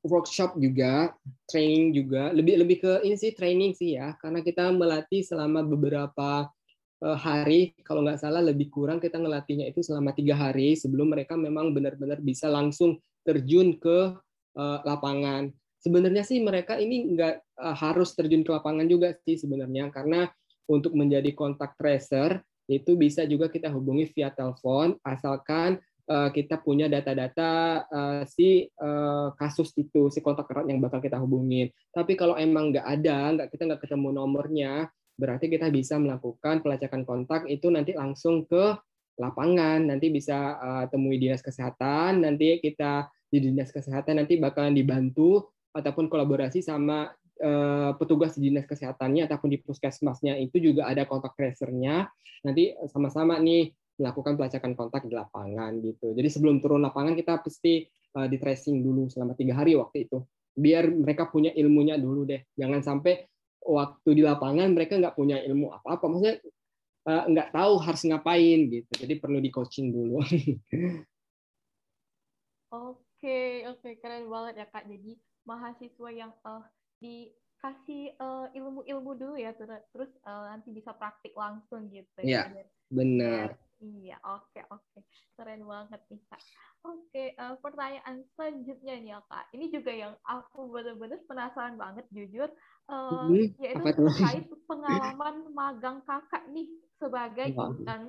[0.00, 1.12] workshop juga,
[1.44, 6.48] training juga, lebih lebih ke ini sih training sih ya, karena kita melatih selama beberapa
[6.96, 11.76] hari, kalau nggak salah lebih kurang kita ngelatihnya itu selama tiga hari sebelum mereka memang
[11.76, 14.16] benar-benar bisa langsung terjun ke
[14.56, 15.52] lapangan
[15.86, 20.26] sebenarnya sih mereka ini nggak uh, harus terjun ke lapangan juga sih sebenarnya karena
[20.66, 25.78] untuk menjadi kontak tracer itu bisa juga kita hubungi via telepon asalkan
[26.10, 31.14] uh, kita punya data-data uh, si uh, kasus itu si kontak erat yang bakal kita
[31.22, 31.70] hubungin.
[31.94, 37.06] Tapi kalau emang nggak ada, nggak kita nggak ketemu nomornya, berarti kita bisa melakukan pelacakan
[37.06, 38.74] kontak itu nanti langsung ke
[39.22, 39.86] lapangan.
[39.86, 46.08] Nanti bisa uh, temui dinas kesehatan, nanti kita di dinas kesehatan nanti bakalan dibantu ataupun
[46.08, 47.12] kolaborasi sama
[47.44, 52.08] uh, petugas di dinas kesehatannya ataupun di puskesmasnya itu juga ada kontak tracernya.
[52.48, 56.16] Nanti sama-sama nih melakukan pelacakan kontak di lapangan gitu.
[56.16, 57.84] Jadi sebelum turun lapangan kita pasti
[58.16, 60.24] uh, di tracing dulu selama tiga hari waktu itu.
[60.56, 62.40] Biar mereka punya ilmunya dulu deh.
[62.56, 63.28] Jangan sampai
[63.60, 66.04] waktu di lapangan mereka nggak punya ilmu apa-apa.
[66.08, 66.36] Maksudnya
[67.08, 68.92] uh, nggak tahu harus ngapain gitu.
[68.96, 70.20] Jadi perlu di coaching dulu.
[72.66, 74.84] Oke, oke, keren banget ya Kak.
[74.84, 76.62] Jadi mahasiswa yang uh,
[76.98, 82.50] dikasih uh, ilmu-ilmu dulu ya terus uh, nanti bisa praktik langsung gitu ya.
[82.50, 83.48] Iya, benar.
[83.76, 85.00] Iya, oke oke.
[85.36, 86.40] Keren banget nih, Kak.
[86.86, 89.44] Oke, uh, pertanyaan selanjutnya nih ya, Kak.
[89.52, 92.48] Ini juga yang aku benar-benar penasaran banget jujur
[92.88, 97.52] uh, hmm, yaitu terkait pengalaman magang Kakak nih sebagai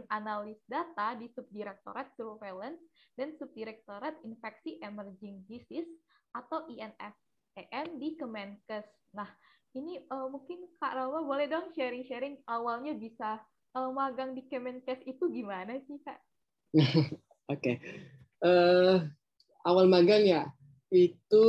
[0.08, 2.80] analis data di Subdirektorat Surveillance
[3.20, 5.92] dan Subdirektorat Infeksi Emerging Disease
[6.32, 7.16] atau INF
[7.58, 8.86] EN di Kemenkes.
[9.18, 9.26] Nah,
[9.74, 13.42] ini uh, mungkin Kak Rawa boleh dong sharing-sharing awalnya bisa
[13.74, 16.20] uh, magang di Kemenkes itu gimana sih, Kak?
[16.78, 17.18] Oke.
[17.50, 17.76] okay.
[18.38, 19.02] Uh,
[19.66, 20.46] awal magang ya,
[20.94, 21.46] itu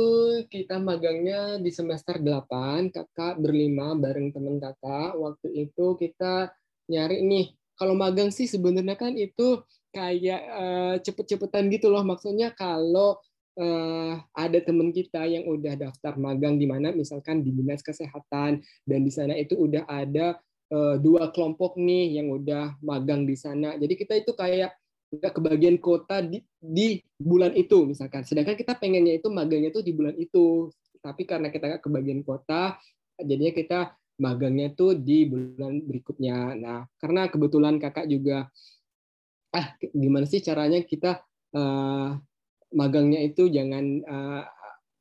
[0.49, 5.13] kita magangnya di semester 8, kakak berlima bareng teman kakak.
[5.15, 6.49] Waktu itu kita
[6.89, 9.61] nyari nih, kalau magang sih sebenarnya kan itu
[9.95, 12.03] kayak uh, cepet-cepetan gitu loh.
[12.03, 13.21] Maksudnya kalau
[13.57, 18.99] uh, ada teman kita yang udah daftar magang di mana misalkan di dinas kesehatan dan
[19.01, 20.37] di sana itu udah ada
[20.69, 23.75] uh, dua kelompok nih yang udah magang di sana.
[23.79, 24.75] Jadi kita itu kayak
[25.09, 28.21] nggak kebagian kota di, di bulan itu misalkan.
[28.21, 30.69] Sedangkan kita pengennya itu magangnya itu di bulan itu.
[30.99, 32.77] Tapi karena kita nggak kebagian kota,
[33.17, 33.79] jadinya kita
[34.19, 36.37] magangnya itu di bulan berikutnya.
[36.59, 38.51] Nah, karena kebetulan kakak juga,
[39.55, 41.23] ah gimana sih caranya kita
[41.55, 42.19] uh,
[42.73, 44.43] magangnya itu jangan uh,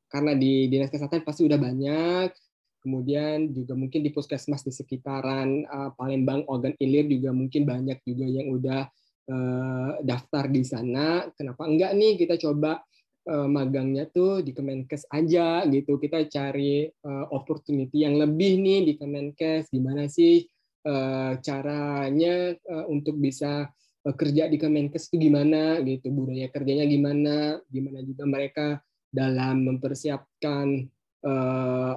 [0.09, 2.33] karena di dinas kesehatan pasti udah banyak.
[2.79, 8.25] Kemudian juga mungkin di puskesmas di sekitaran uh, Palembang organ ilir juga mungkin banyak juga
[8.25, 8.83] yang udah
[9.29, 11.29] uh, daftar di sana.
[11.37, 12.81] Kenapa enggak nih kita coba
[13.29, 16.01] uh, magangnya tuh di Kemenkes aja gitu.
[16.01, 19.69] Kita cari uh, opportunity yang lebih nih di Kemenkes.
[19.69, 20.47] Gimana sih
[20.89, 23.69] uh, caranya uh, untuk bisa
[24.15, 28.67] kerja di Kemenkes itu gimana gitu budaya kerjanya gimana gimana juga mereka
[29.09, 30.89] dalam mempersiapkan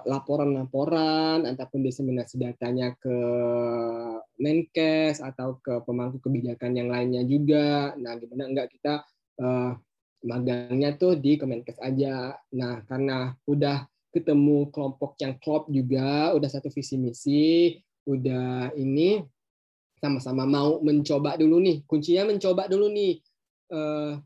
[0.02, 3.18] laporan-laporan ataupun diseminasi datanya ke
[4.42, 7.94] Menkes atau ke pemangku kebijakan yang lainnya juga.
[8.02, 9.06] Nah, gimana enggak kita
[9.38, 9.78] uh,
[10.26, 12.34] magangnya tuh di Kemenkes aja.
[12.58, 17.78] Nah, karena udah ketemu kelompok yang klop juga, udah satu visi misi,
[18.10, 19.22] udah ini
[20.02, 21.86] sama-sama mau mencoba dulu nih.
[21.86, 23.22] Kuncinya mencoba dulu nih.
[23.72, 24.18] Uh,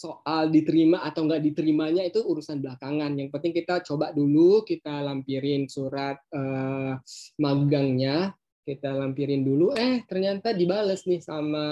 [0.00, 3.14] soal diterima atau enggak diterimanya itu urusan belakangan.
[3.20, 6.96] Yang penting kita coba dulu, kita lampirin surat uh,
[7.36, 8.32] magangnya,
[8.64, 9.76] kita lampirin dulu.
[9.76, 11.64] Eh ternyata dibales nih sama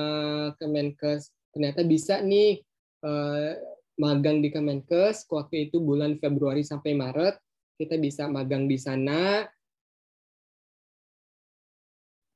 [0.60, 1.32] Kemenkes.
[1.50, 2.60] Ternyata bisa nih
[3.02, 3.56] uh,
[3.96, 5.24] magang di Kemenkes.
[5.26, 7.40] Waktu itu bulan Februari sampai Maret
[7.78, 9.46] kita bisa magang di sana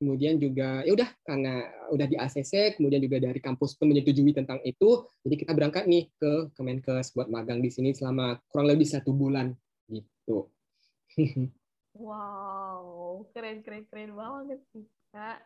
[0.02, 1.62] kemudian juga ya udah karena
[1.94, 6.10] udah di ACC kemudian juga dari kampus pun menyetujui tentang itu jadi kita berangkat nih
[6.18, 9.54] ke Kemenkes buat magang di sini selama kurang lebih satu bulan
[9.86, 10.50] gitu.
[11.92, 15.44] Wow keren keren keren banget sih kak.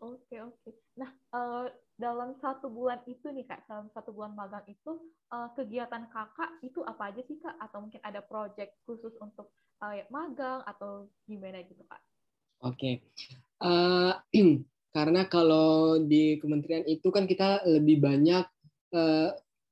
[0.00, 0.70] Oke oke.
[0.96, 1.68] Nah uh,
[2.00, 4.96] dalam satu bulan itu nih kak dalam satu bulan magang itu
[5.28, 7.52] uh, kegiatan kakak itu apa aja sih kak?
[7.60, 9.52] Atau mungkin ada project khusus untuk
[9.84, 12.00] uh, magang atau gimana gitu kak?
[12.64, 13.04] Oke,
[13.62, 14.14] uh,
[14.96, 18.46] karena kalau di kementerian itu kan kita lebih banyak
[18.94, 19.30] uh,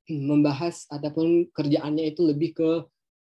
[0.31, 2.71] membahas ataupun kerjaannya itu lebih ke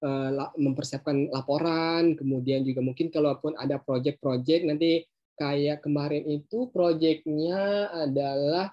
[0.05, 8.73] uh, mempersiapkan laporan, kemudian juga mungkin kalaupun ada proyek-proyek nanti kayak kemarin itu proyeknya adalah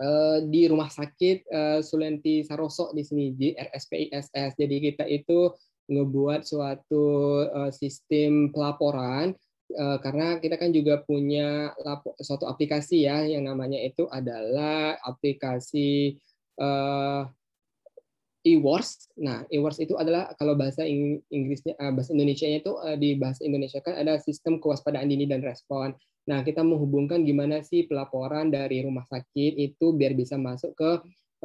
[0.00, 4.56] uh, di rumah sakit uh, Sulenti Saroso di sini di RSPISS.
[4.56, 5.52] Jadi kita itu
[5.86, 7.04] ngebuat suatu
[7.46, 9.32] uh, sistem pelaporan
[9.74, 11.74] uh, karena kita kan juga punya
[12.22, 16.20] suatu aplikasi ya yang namanya itu adalah aplikasi
[16.60, 17.26] uh,
[18.46, 19.10] e-wars.
[19.18, 24.22] Nah, e-wars itu adalah kalau bahasa Inggrisnya bahasa Indonesia-nya itu di bahasa Indonesia kan ada
[24.22, 25.98] sistem kewaspadaan dini dan respon.
[26.26, 30.90] Nah, kita menghubungkan gimana sih pelaporan dari rumah sakit itu biar bisa masuk ke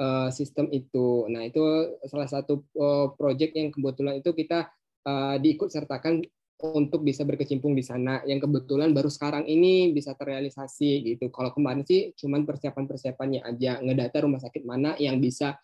[0.02, 1.30] uh, sistem itu.
[1.30, 1.62] Nah, itu
[2.10, 4.74] salah satu uh, project yang kebetulan itu kita
[5.06, 6.26] uh, diikut sertakan
[6.62, 8.22] untuk bisa berkecimpung di sana.
[8.24, 11.34] Yang kebetulan baru sekarang ini bisa terrealisasi gitu.
[11.34, 15.58] Kalau kemarin sih cuman persiapan-persiapannya aja, ngedata rumah sakit mana yang bisa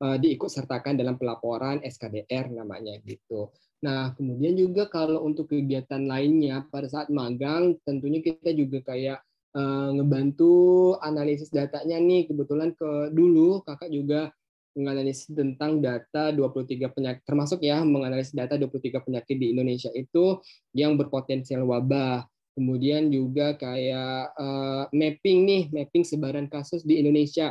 [0.00, 3.50] uh, diikut sertakan dalam pelaporan SKDR namanya gitu.
[3.84, 9.20] Nah, kemudian juga kalau untuk kegiatan lainnya pada saat magang tentunya kita juga kayak
[9.52, 14.32] uh, ngebantu analisis datanya nih kebetulan ke dulu kakak juga
[14.74, 20.38] menganalisis tentang data 23 penyakit termasuk ya menganalisis data 23 penyakit di Indonesia itu
[20.74, 22.26] yang berpotensial wabah.
[22.54, 27.50] Kemudian juga kayak uh, mapping nih, mapping sebaran kasus di Indonesia.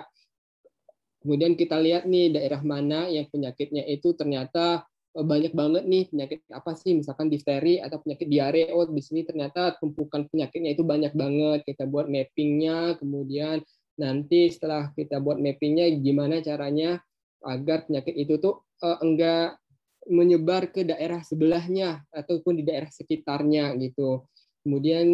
[1.19, 6.41] Kemudian kita lihat nih daerah mana yang penyakitnya itu ternyata Oh, banyak banget nih penyakit
[6.49, 11.13] apa sih misalkan difteri atau penyakit diare oh di sini ternyata tumpukan penyakitnya itu banyak
[11.13, 13.61] banget kita buat mappingnya kemudian
[14.01, 16.97] nanti setelah kita buat mappingnya gimana caranya
[17.44, 19.60] agar penyakit itu tuh uh, enggak
[20.08, 24.28] menyebar ke daerah sebelahnya ataupun di daerah sekitarnya gitu.
[24.64, 25.08] Kemudian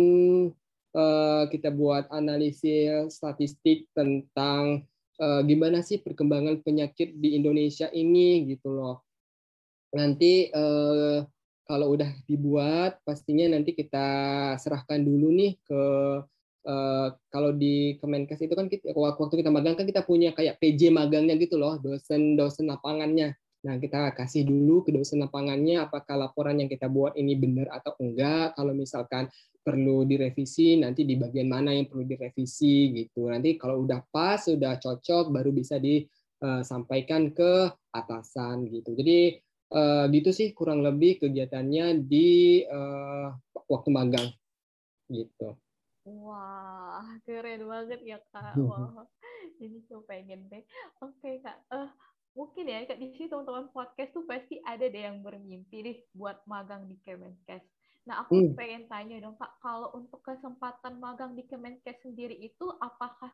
[0.98, 4.86] uh, kita buat analisis statistik tentang
[5.22, 9.06] uh, gimana sih perkembangan penyakit di Indonesia ini gitu loh.
[9.90, 11.18] Nanti eh,
[11.66, 14.08] kalau udah dibuat pastinya nanti kita
[14.58, 15.82] serahkan dulu nih ke
[16.70, 20.94] eh, kalau di Kemenkes itu kan kita, waktu kita magang kan kita punya kayak PJ
[20.94, 23.34] magangnya gitu loh dosen-dosen lapangannya.
[23.66, 27.98] Nah kita kasih dulu ke dosen lapangannya apakah laporan yang kita buat ini benar atau
[28.00, 28.56] enggak.
[28.56, 29.28] Kalau misalkan
[29.60, 33.28] perlu direvisi nanti di bagian mana yang perlu direvisi gitu.
[33.28, 38.96] Nanti kalau udah pas sudah cocok baru bisa disampaikan ke atasan gitu.
[38.96, 39.44] Jadi
[39.76, 42.64] uh, gitu sih kurang lebih kegiatannya di
[43.68, 44.30] waktu magang
[45.12, 45.58] gitu.
[46.10, 48.58] Wah, keren banget ya kak.
[48.66, 49.06] Wah,
[49.62, 50.66] jadi so pengen deh.
[51.06, 51.90] Oke kak, uh,
[52.34, 56.42] mungkin ya kak di sini teman-teman podcast tuh pasti ada deh yang bermimpi nih buat
[56.50, 57.62] magang di Kemenkes.
[58.10, 58.58] Nah, aku hmm.
[58.58, 63.30] pengen tanya dong Kak, kalau untuk kesempatan magang di Kemenkes sendiri itu apakah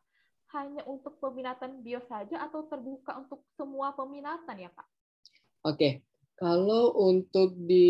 [0.51, 4.87] hanya untuk peminatan bio saja atau terbuka untuk semua peminatan ya Kak?
[5.63, 6.03] Oke,
[6.35, 7.87] kalau untuk di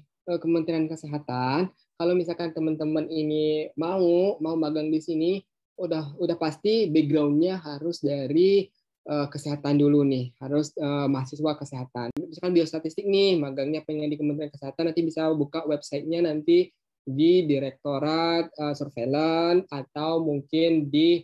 [0.00, 1.68] eh, Kementerian Kesehatan,
[2.02, 5.38] kalau misalkan teman-teman ini mau mau magang di sini,
[5.78, 8.66] udah udah pasti backgroundnya harus dari
[9.06, 12.10] uh, kesehatan dulu nih, harus uh, mahasiswa kesehatan.
[12.18, 16.74] Misalkan biostatistik nih, magangnya pengen di Kementerian Kesehatan, nanti bisa buka websitenya nanti
[17.06, 21.22] di Direktorat uh, Surveillance atau mungkin di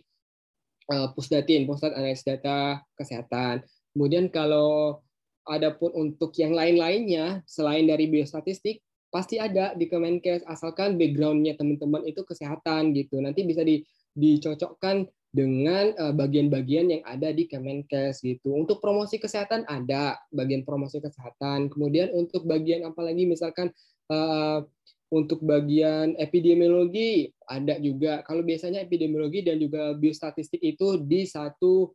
[0.95, 3.67] uh, Pusdatin, Pusat Analisis Data Kesehatan.
[3.91, 5.03] Kemudian kalau
[5.43, 12.21] Adapun untuk yang lain-lainnya selain dari biostatistik pasti ada di Kemenkes asalkan backgroundnya teman-teman itu
[12.25, 13.17] kesehatan gitu.
[13.21, 13.81] Nanti bisa di,
[14.13, 18.53] dicocokkan dengan eh, bagian-bagian yang ada di Kemenkes gitu.
[18.57, 21.69] Untuk promosi kesehatan ada bagian promosi kesehatan.
[21.69, 23.69] Kemudian untuk bagian apalagi misalkan
[24.09, 24.65] uh,
[25.09, 28.21] untuk bagian epidemiologi ada juga.
[28.25, 31.93] Kalau biasanya epidemiologi dan juga biostatistik itu di satu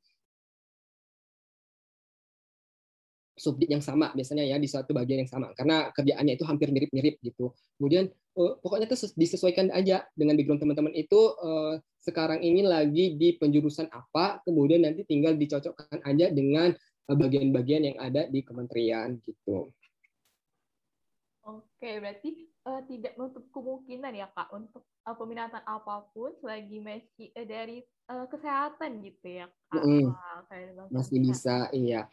[3.35, 7.19] subjek yang sama biasanya ya di satu bagian yang sama karena kerjaannya itu hampir mirip-mirip
[7.19, 7.51] gitu.
[7.77, 8.07] Kemudian
[8.39, 13.91] uh, pokoknya itu disesuaikan aja dengan background teman-teman itu uh, sekarang ini lagi di penjurusan
[13.91, 19.73] apa, kemudian nanti tinggal dicocokkan aja dengan eh, bagian-bagian yang ada di kementerian gitu.
[21.45, 27.29] Oke, berarti uh, tidak menutup kemungkinan ya kak untuk uh, peminatan apa pun selagi masih
[27.37, 29.83] uh, dari uh, kesehatan gitu ya kak.
[29.83, 30.89] Mm -hmm.
[30.93, 32.09] Masih bisa, iya.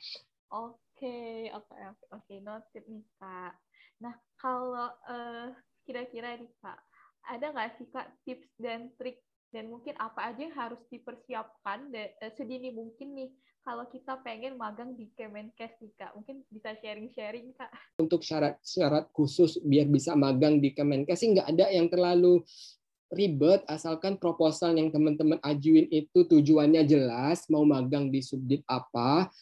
[0.52, 3.58] Oke Oke, oke, oke, oke, noted nih kak.
[4.06, 5.50] Nah, kalau uh,
[5.82, 6.78] kira-kira nih kak,
[7.26, 9.18] ada nggak sih kak tips dan trik
[9.50, 13.34] dan mungkin apa aja yang harus dipersiapkan de, uh, sedini mungkin nih
[13.66, 17.74] kalau kita pengen magang di Kemenkes nih kak, mungkin bisa sharing-sharing kak.
[17.98, 22.46] Untuk syarat-syarat khusus biar bisa magang di Kemenkes sih nggak ada yang terlalu
[23.10, 29.34] ribet asalkan proposal yang teman-teman ajuin itu tujuannya jelas mau magang di subdit apa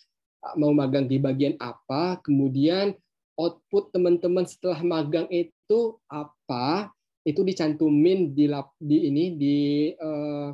[0.55, 2.95] mau magang di bagian apa, kemudian
[3.39, 6.91] output teman-teman setelah magang itu apa,
[7.23, 8.47] itu dicantumin di
[8.79, 9.59] di ini di
[9.95, 10.51] uh,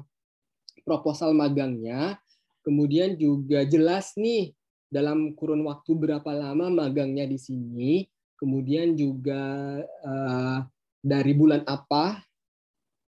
[0.86, 2.18] proposal magangnya.
[2.66, 4.54] Kemudian juga jelas nih
[4.90, 8.06] dalam kurun waktu berapa lama magangnya di sini.
[8.36, 9.42] Kemudian juga
[9.82, 10.60] uh,
[11.00, 12.26] dari bulan apa,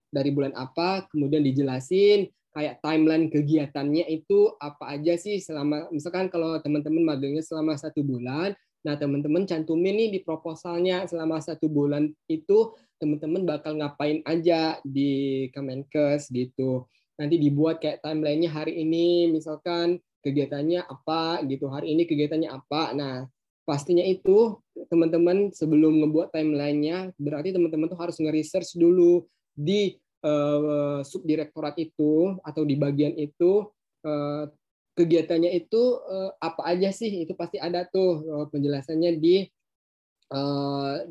[0.09, 5.41] dari bulan apa, kemudian dijelasin kayak timeline kegiatannya itu apa aja sih?
[5.41, 11.39] Selama misalkan kalau teman-teman magangnya selama satu bulan nah teman-teman cantumin nih di proposalnya selama
[11.39, 16.83] satu bulan itu teman-teman bakal ngapain aja di Kemenkes gitu.
[17.15, 22.91] Nanti dibuat kayak timelinenya hari ini misalkan kegiatannya apa gitu hari ini kegiatannya apa.
[22.91, 23.15] Nah
[23.63, 24.59] pastinya itu
[24.91, 29.23] teman-teman sebelum ngebuat timelinenya berarti teman-teman tuh harus nge-research dulu
[29.55, 33.67] di uh, subdirektorat itu atau di bagian itu
[34.07, 34.47] uh,
[34.95, 39.47] kegiatannya itu uh, apa aja sih itu pasti ada tuh uh, penjelasannya di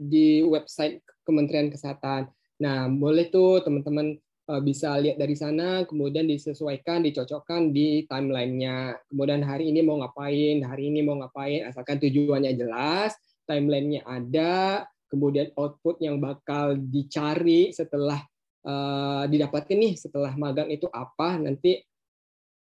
[0.02, 2.26] di website Kementerian Kesehatan.
[2.58, 4.18] Nah boleh tuh teman-teman
[4.66, 8.98] bisa lihat dari sana, kemudian disesuaikan, dicocokkan di timelinenya.
[9.06, 13.14] Kemudian hari ini mau ngapain, hari ini mau ngapain, asalkan tujuannya jelas,
[13.46, 18.26] timelinenya ada, kemudian output yang bakal dicari setelah
[18.66, 21.82] uh, didapatkan nih setelah magang itu apa nanti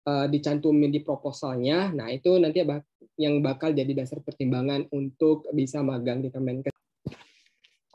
[0.08, 1.92] uh, dicantumin di proposalnya.
[1.92, 2.64] Nah, itu nanti
[3.18, 6.74] yang bakal jadi dasar pertimbangan untuk bisa magang di Kemenkes.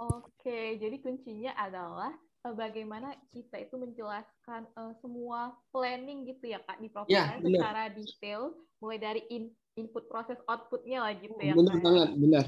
[0.03, 2.11] Oke, jadi kuncinya adalah
[2.43, 7.87] uh, bagaimana kita itu menjelaskan uh, semua planning gitu ya Kak di proposal ya, secara
[7.95, 8.51] detail
[8.83, 11.55] mulai dari in, input proses outputnya lah gitu ya.
[11.55, 12.45] Benar banget, benar.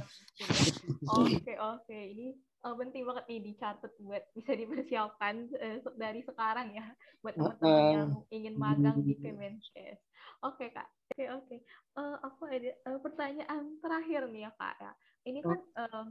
[1.15, 1.95] Oke, oke.
[1.95, 2.35] Ini
[2.65, 6.87] uh, penting banget nih dicatat buat bisa dipersiapkan uh, dari sekarang ya
[7.21, 10.01] buat teman-teman yang ingin magang di Kemenkes.
[10.45, 11.47] Oke okay, kak, oke okay, oke.
[11.47, 11.59] Okay.
[11.95, 14.93] Uh, aku ada uh, pertanyaan terakhir nih ya kak ya.
[15.25, 16.07] Ini kan uh,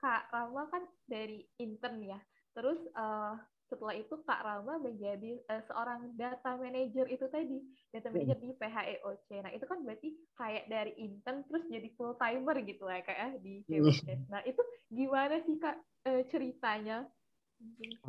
[0.00, 2.20] kak Rama kan dari intern ya.
[2.56, 3.36] Terus uh,
[3.68, 7.60] setelah itu Kak Rama menjadi uh, seorang data manager itu tadi
[7.92, 9.28] data manager di PHEOC.
[9.44, 10.08] Nah itu kan berarti
[10.40, 14.32] kayak dari intern terus jadi full timer gitu lah kayak ya, di KWS.
[14.32, 15.76] Nah itu gimana sih Kak
[16.08, 17.04] uh, ceritanya?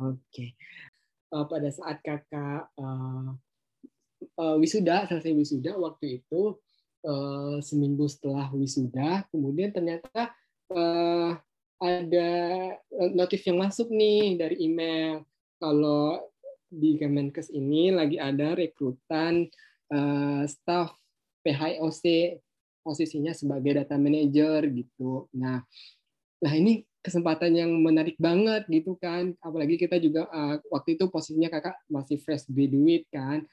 [0.00, 0.48] Oke, okay.
[1.34, 3.34] uh, pada saat kakak uh,
[4.38, 6.54] uh, wisuda selesai wisuda waktu itu
[7.04, 10.30] uh, seminggu setelah wisuda, kemudian ternyata
[10.70, 11.34] uh,
[11.80, 12.30] ada
[13.16, 15.24] notif yang masuk nih dari email
[15.60, 16.18] kalau
[16.70, 19.44] di Kemenkes ini lagi ada rekrutan
[19.92, 20.94] uh, staff
[21.44, 22.38] PHOC
[22.80, 25.28] posisinya sebagai data manager gitu.
[25.36, 25.60] Nah,
[26.40, 29.36] nah ini kesempatan yang menarik banget gitu kan.
[29.44, 33.44] Apalagi kita juga uh, waktu itu posisinya kakak masih fresh graduate kan.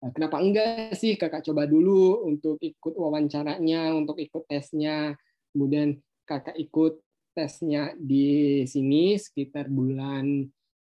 [0.00, 5.12] Nah, kenapa enggak sih kakak coba dulu untuk ikut wawancaranya, untuk ikut tesnya.
[5.52, 7.04] Kemudian kakak ikut
[7.36, 10.48] tesnya di sini sekitar bulan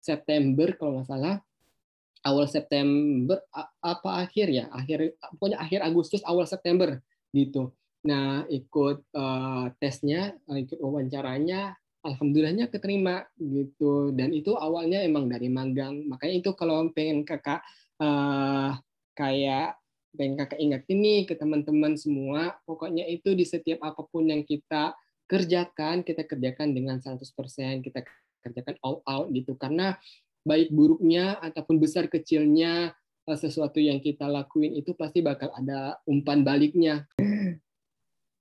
[0.03, 1.35] September kalau nggak salah.
[2.23, 3.39] Awal September
[3.79, 4.67] apa akhir ya?
[4.71, 6.99] Akhir pokoknya akhir Agustus awal September
[7.31, 7.71] gitu.
[8.07, 14.11] Nah ikut uh, tesnya eh, ikut wawancaranya alhamdulillahnya keterima gitu.
[14.11, 16.03] Dan itu awalnya emang dari magang.
[16.07, 17.63] Makanya itu kalau pengen kakak
[18.03, 18.75] uh,
[19.15, 19.79] kayak
[20.13, 24.93] pengen kakak ingat ini ke teman-teman semua, pokoknya itu di setiap apa pun yang kita
[25.25, 27.25] kerjakan, kita kerjakan dengan 100%,
[27.81, 28.05] kita
[28.43, 29.55] kerjakan all out gitu.
[29.55, 29.95] Karena
[30.43, 32.91] baik buruknya ataupun besar kecilnya
[33.25, 37.07] eh, sesuatu yang kita lakuin itu pasti bakal ada umpan baliknya.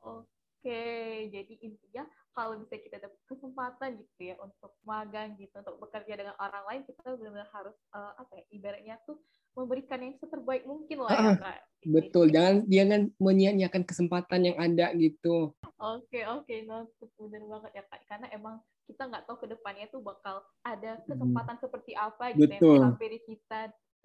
[0.02, 6.16] Oke, jadi intinya kalau bisa kita dapat kesempatan gitu ya untuk magang gitu untuk bekerja
[6.16, 9.20] dengan orang lain kita benar-benar harus uh, apa ya ibaratnya tuh
[9.52, 11.60] memberikan yang seterbaik mungkin lah ya kak.
[11.82, 15.52] Betul, jangan jangan menyia-nyiakan kesempatan yang ada gitu.
[15.76, 16.88] Oke oke, no,
[17.20, 18.00] benar banget ya kak.
[18.08, 21.64] Karena emang kita nggak tahu ke depannya tuh bakal ada kesempatan hmm.
[21.64, 22.76] seperti apa gitu Betul.
[22.78, 23.60] yang sampai di kita.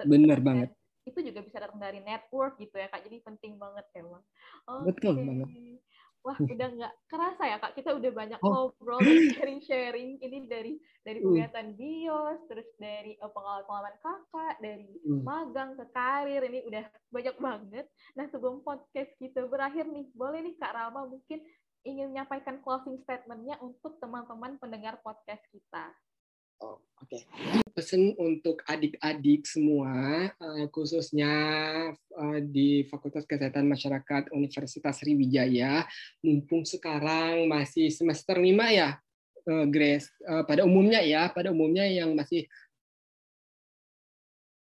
[0.05, 0.69] Benar banget.
[1.07, 3.01] Itu juga bisa datang dari network gitu ya kak.
[3.07, 4.21] Jadi penting banget emang.
[4.67, 4.83] Okay.
[4.91, 5.49] Betul banget.
[6.27, 7.71] Wah, udah nggak kerasa ya kak.
[7.79, 8.51] Kita udah banyak oh.
[8.75, 8.99] ngobrol
[9.39, 10.75] sharing-sharing ini dari
[11.07, 11.27] dari hmm.
[11.31, 15.23] kegiatan bios, terus dari uh, pengalaman kakak, dari hmm.
[15.23, 16.83] magang ke karir ini udah
[17.15, 17.85] banyak banget.
[18.19, 21.39] Nah sebelum podcast kita berakhir nih, boleh nih kak Rama mungkin
[21.87, 25.95] ingin menyampaikan closing statementnya untuk teman-teman pendengar podcast kita.
[26.59, 27.07] Oh, oke.
[27.07, 27.21] Okay.
[27.71, 31.31] Pesan untuk adik-adik semua, uh, khususnya
[31.93, 35.85] uh, di Fakultas Kesehatan Masyarakat Universitas Sriwijaya,
[36.25, 38.97] mumpung sekarang masih semester 5 ya,
[39.47, 40.09] uh, Grace.
[40.49, 42.49] Pada umumnya ya, pada umumnya yang masih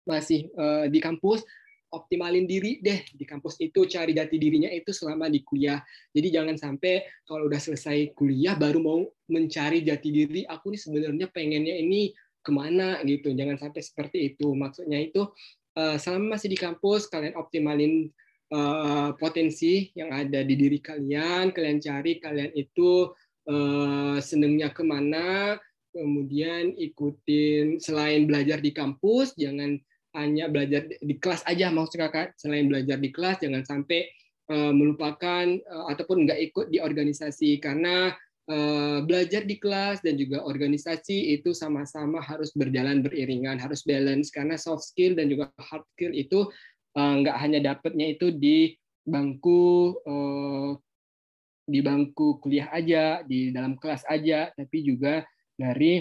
[0.08, 0.48] masih
[0.88, 1.44] di kampus,
[1.88, 5.80] optimalin diri deh di kampus itu cari jati dirinya itu selama di kuliah.
[6.12, 11.26] Jadi jangan sampai kalau udah selesai kuliah baru mau mencari jati diri aku nih sebenarnya
[11.32, 12.12] pengennya ini
[12.44, 13.00] ke mana?
[13.04, 13.32] gitu.
[13.32, 14.52] Jangan sampai seperti itu.
[14.52, 15.28] Maksudnya itu
[15.76, 18.08] eh, selama masih di kampus kalian optimalin
[18.52, 23.12] eh, potensi yang ada di diri kalian kalian cari kalian itu
[23.48, 25.56] uh, senengnya ke mana
[25.90, 29.80] kemudian ikutin selain belajar di kampus jangan
[30.16, 34.08] hanya belajar di kelas aja maksud kakak selain belajar di kelas jangan sampai
[34.48, 38.16] uh, melupakan uh, ataupun nggak ikut di organisasi karena
[38.48, 44.56] uh, belajar di kelas dan juga organisasi itu sama-sama harus berjalan beriringan harus balance karena
[44.56, 46.48] soft skill dan juga hard skill itu
[46.96, 48.72] uh, nggak hanya dapatnya itu di
[49.04, 50.72] bangku uh,
[51.68, 55.20] di bangku kuliah aja di dalam kelas aja tapi juga
[55.52, 56.00] dari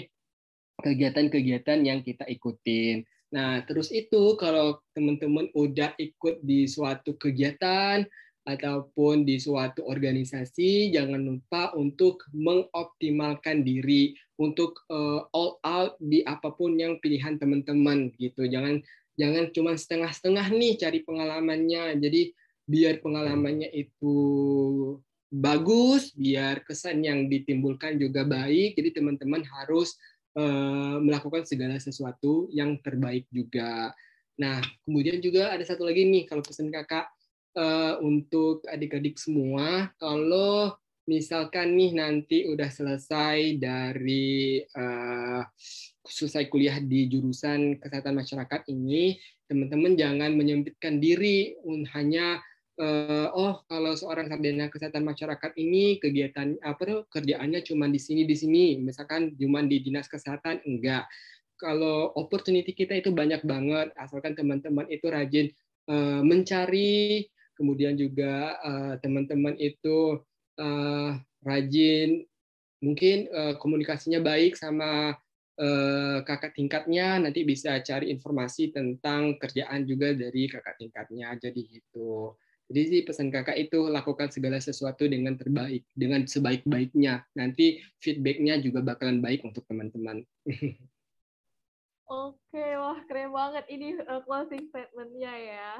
[0.78, 3.02] kegiatan-kegiatan yang kita ikutin.
[3.28, 8.08] Nah, terus itu kalau teman-teman udah ikut di suatu kegiatan
[8.48, 16.48] ataupun di suatu organisasi, jangan lupa untuk mengoptimalkan diri untuk uh, all out di apa
[16.56, 18.48] pun yang pilihan teman-teman gitu.
[18.48, 18.80] Jangan
[19.20, 22.00] jangan cuma setengah-setengah nih cari pengalamannya.
[22.00, 22.32] Jadi
[22.64, 24.16] biar pengalamannya itu
[25.28, 28.80] bagus, biar kesan yang ditimbulkan juga baik.
[28.80, 30.00] Jadi teman-teman harus
[31.02, 33.90] melakukan segala sesuatu yang terbaik juga.
[34.38, 37.10] Nah, kemudian juga ada satu lagi nih kalau pesan kakak
[37.58, 40.78] uh, untuk adik-adik semua, kalau
[41.08, 45.42] misalkan nih nanti udah selesai dari uh,
[46.06, 49.18] selesai kuliah di jurusan kesehatan masyarakat ini,
[49.50, 51.56] teman-teman jangan menyempitkan diri
[51.96, 52.38] hanya
[52.78, 58.22] uh, oh kalau seorang sarjana kesehatan masyarakat ini kegiatan apa tuh kerjaannya cuma di sini
[58.24, 58.78] di sini.
[58.80, 61.10] Misalkan cuma di dinas kesehatan enggak.
[61.58, 65.46] Kalau opportunity kita itu banyak banget asalkan teman-teman itu rajin
[65.90, 67.26] uh, mencari
[67.58, 70.22] kemudian juga uh, teman-teman itu
[70.62, 71.10] uh,
[71.42, 72.22] rajin
[72.78, 75.18] mungkin uh, komunikasinya baik sama
[75.58, 81.34] uh, kakak tingkatnya nanti bisa cari informasi tentang kerjaan juga dari kakak tingkatnya.
[81.42, 82.38] Jadi itu
[82.68, 87.24] jadi sih pesan kakak itu lakukan segala sesuatu dengan terbaik, dengan sebaik-baiknya.
[87.32, 90.20] Nanti feedbacknya juga bakalan baik untuk teman-teman.
[92.08, 95.70] Oke, wah keren banget ini uh, closing statementnya ya.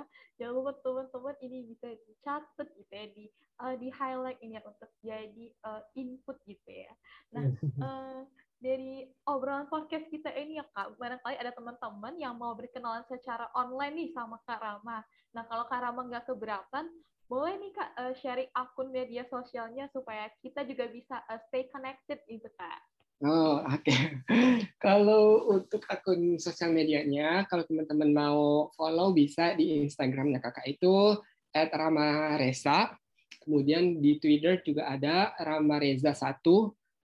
[0.40, 3.24] Jangan lupa teman-teman ini bisa dicatat gitu ya, di
[3.64, 6.92] uh, di highlight ini ya untuk jadi uh, input gitu ya.
[7.32, 7.48] Nah,
[7.80, 8.20] uh,
[8.58, 13.94] dari obrolan podcast kita ini ya Kak, barangkali ada teman-teman yang mau berkenalan secara online
[13.94, 14.98] nih sama Kak Rama.
[15.34, 16.90] Nah, kalau Kak Rama nggak keberatan,
[17.30, 22.18] boleh nih Kak uh, sharing akun media sosialnya supaya kita juga bisa uh, stay connected
[22.26, 22.80] gitu Kak.
[23.22, 23.82] Oh, oke.
[23.82, 24.22] Okay.
[24.84, 31.18] kalau untuk akun sosial medianya, kalau teman-teman mau follow bisa di Instagramnya kakak itu
[31.54, 32.94] @ramaresa.
[33.42, 36.42] Kemudian di Twitter juga ada ramareza1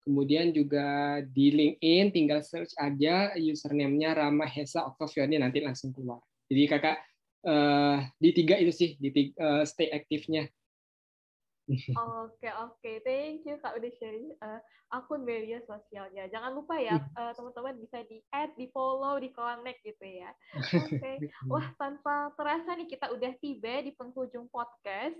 [0.05, 6.21] Kemudian juga di LinkedIn tinggal search aja username-nya Rama Hesa Octaviani nanti langsung keluar.
[6.45, 7.01] Jadi kakak
[7.49, 10.45] uh, di tiga itu sih di tiga, uh, stay aktifnya.
[11.97, 14.61] Oke oke, thank you kak udah sharing uh,
[14.93, 16.29] akun media sosialnya.
[16.29, 20.29] Jangan lupa ya uh, teman-teman bisa di add, di follow, di connect gitu ya.
[20.53, 21.15] Oke, okay.
[21.51, 25.17] wah tanpa terasa nih kita udah tiba di penghujung podcast.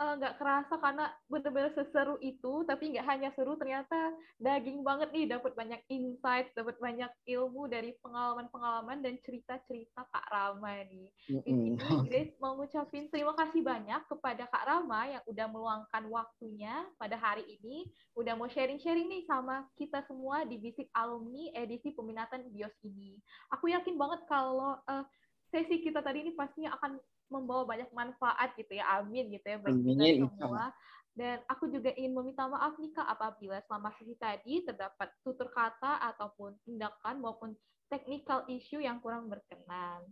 [0.00, 5.12] Eh, nggak uh, kerasa karena benar-benar seseru itu tapi nggak hanya seru ternyata daging banget
[5.12, 11.04] nih dapat banyak insight dapat banyak ilmu dari pengalaman-pengalaman dan cerita-cerita Kak Rama nih.
[11.28, 11.76] Di sini
[12.08, 17.44] Grace mau ngucapin terima kasih banyak kepada Kak Rama yang udah meluangkan waktunya pada hari
[17.60, 23.20] ini udah mau sharing-sharing nih sama kita semua di Bisik Alumni edisi peminatan BIOS ini.
[23.52, 25.04] Aku yakin banget kalau uh,
[25.52, 26.96] sesi kita tadi ini pastinya akan
[27.30, 29.00] membawa banyak manfaat gitu ya.
[29.00, 30.74] Amin gitu ya bagi kita semua.
[31.10, 35.98] Dan aku juga ingin meminta maaf nih Kak apabila selama sesi tadi terdapat tutur kata
[36.14, 37.50] ataupun tindakan maupun
[37.90, 40.06] technical issue yang kurang berkenan.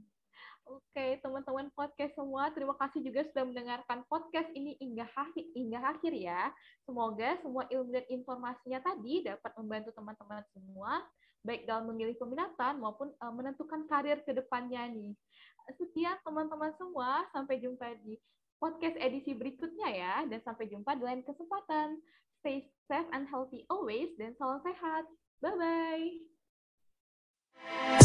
[0.69, 6.13] Oke, teman-teman podcast semua, terima kasih juga sudah mendengarkan podcast ini hingga akhir, hingga akhir
[6.13, 6.53] ya.
[6.85, 11.01] Semoga semua ilmu dan informasinya tadi dapat membantu teman-teman semua,
[11.41, 15.17] baik dalam memilih peminatan maupun uh, menentukan karir ke depannya nih
[15.77, 17.29] sekian teman-teman semua.
[17.35, 18.17] Sampai jumpa di
[18.57, 20.15] podcast edisi berikutnya ya.
[20.25, 22.01] Dan sampai jumpa di lain kesempatan.
[22.41, 24.09] Stay safe and healthy always.
[24.17, 25.05] Dan salam sehat.
[25.45, 27.98] Bye-bye.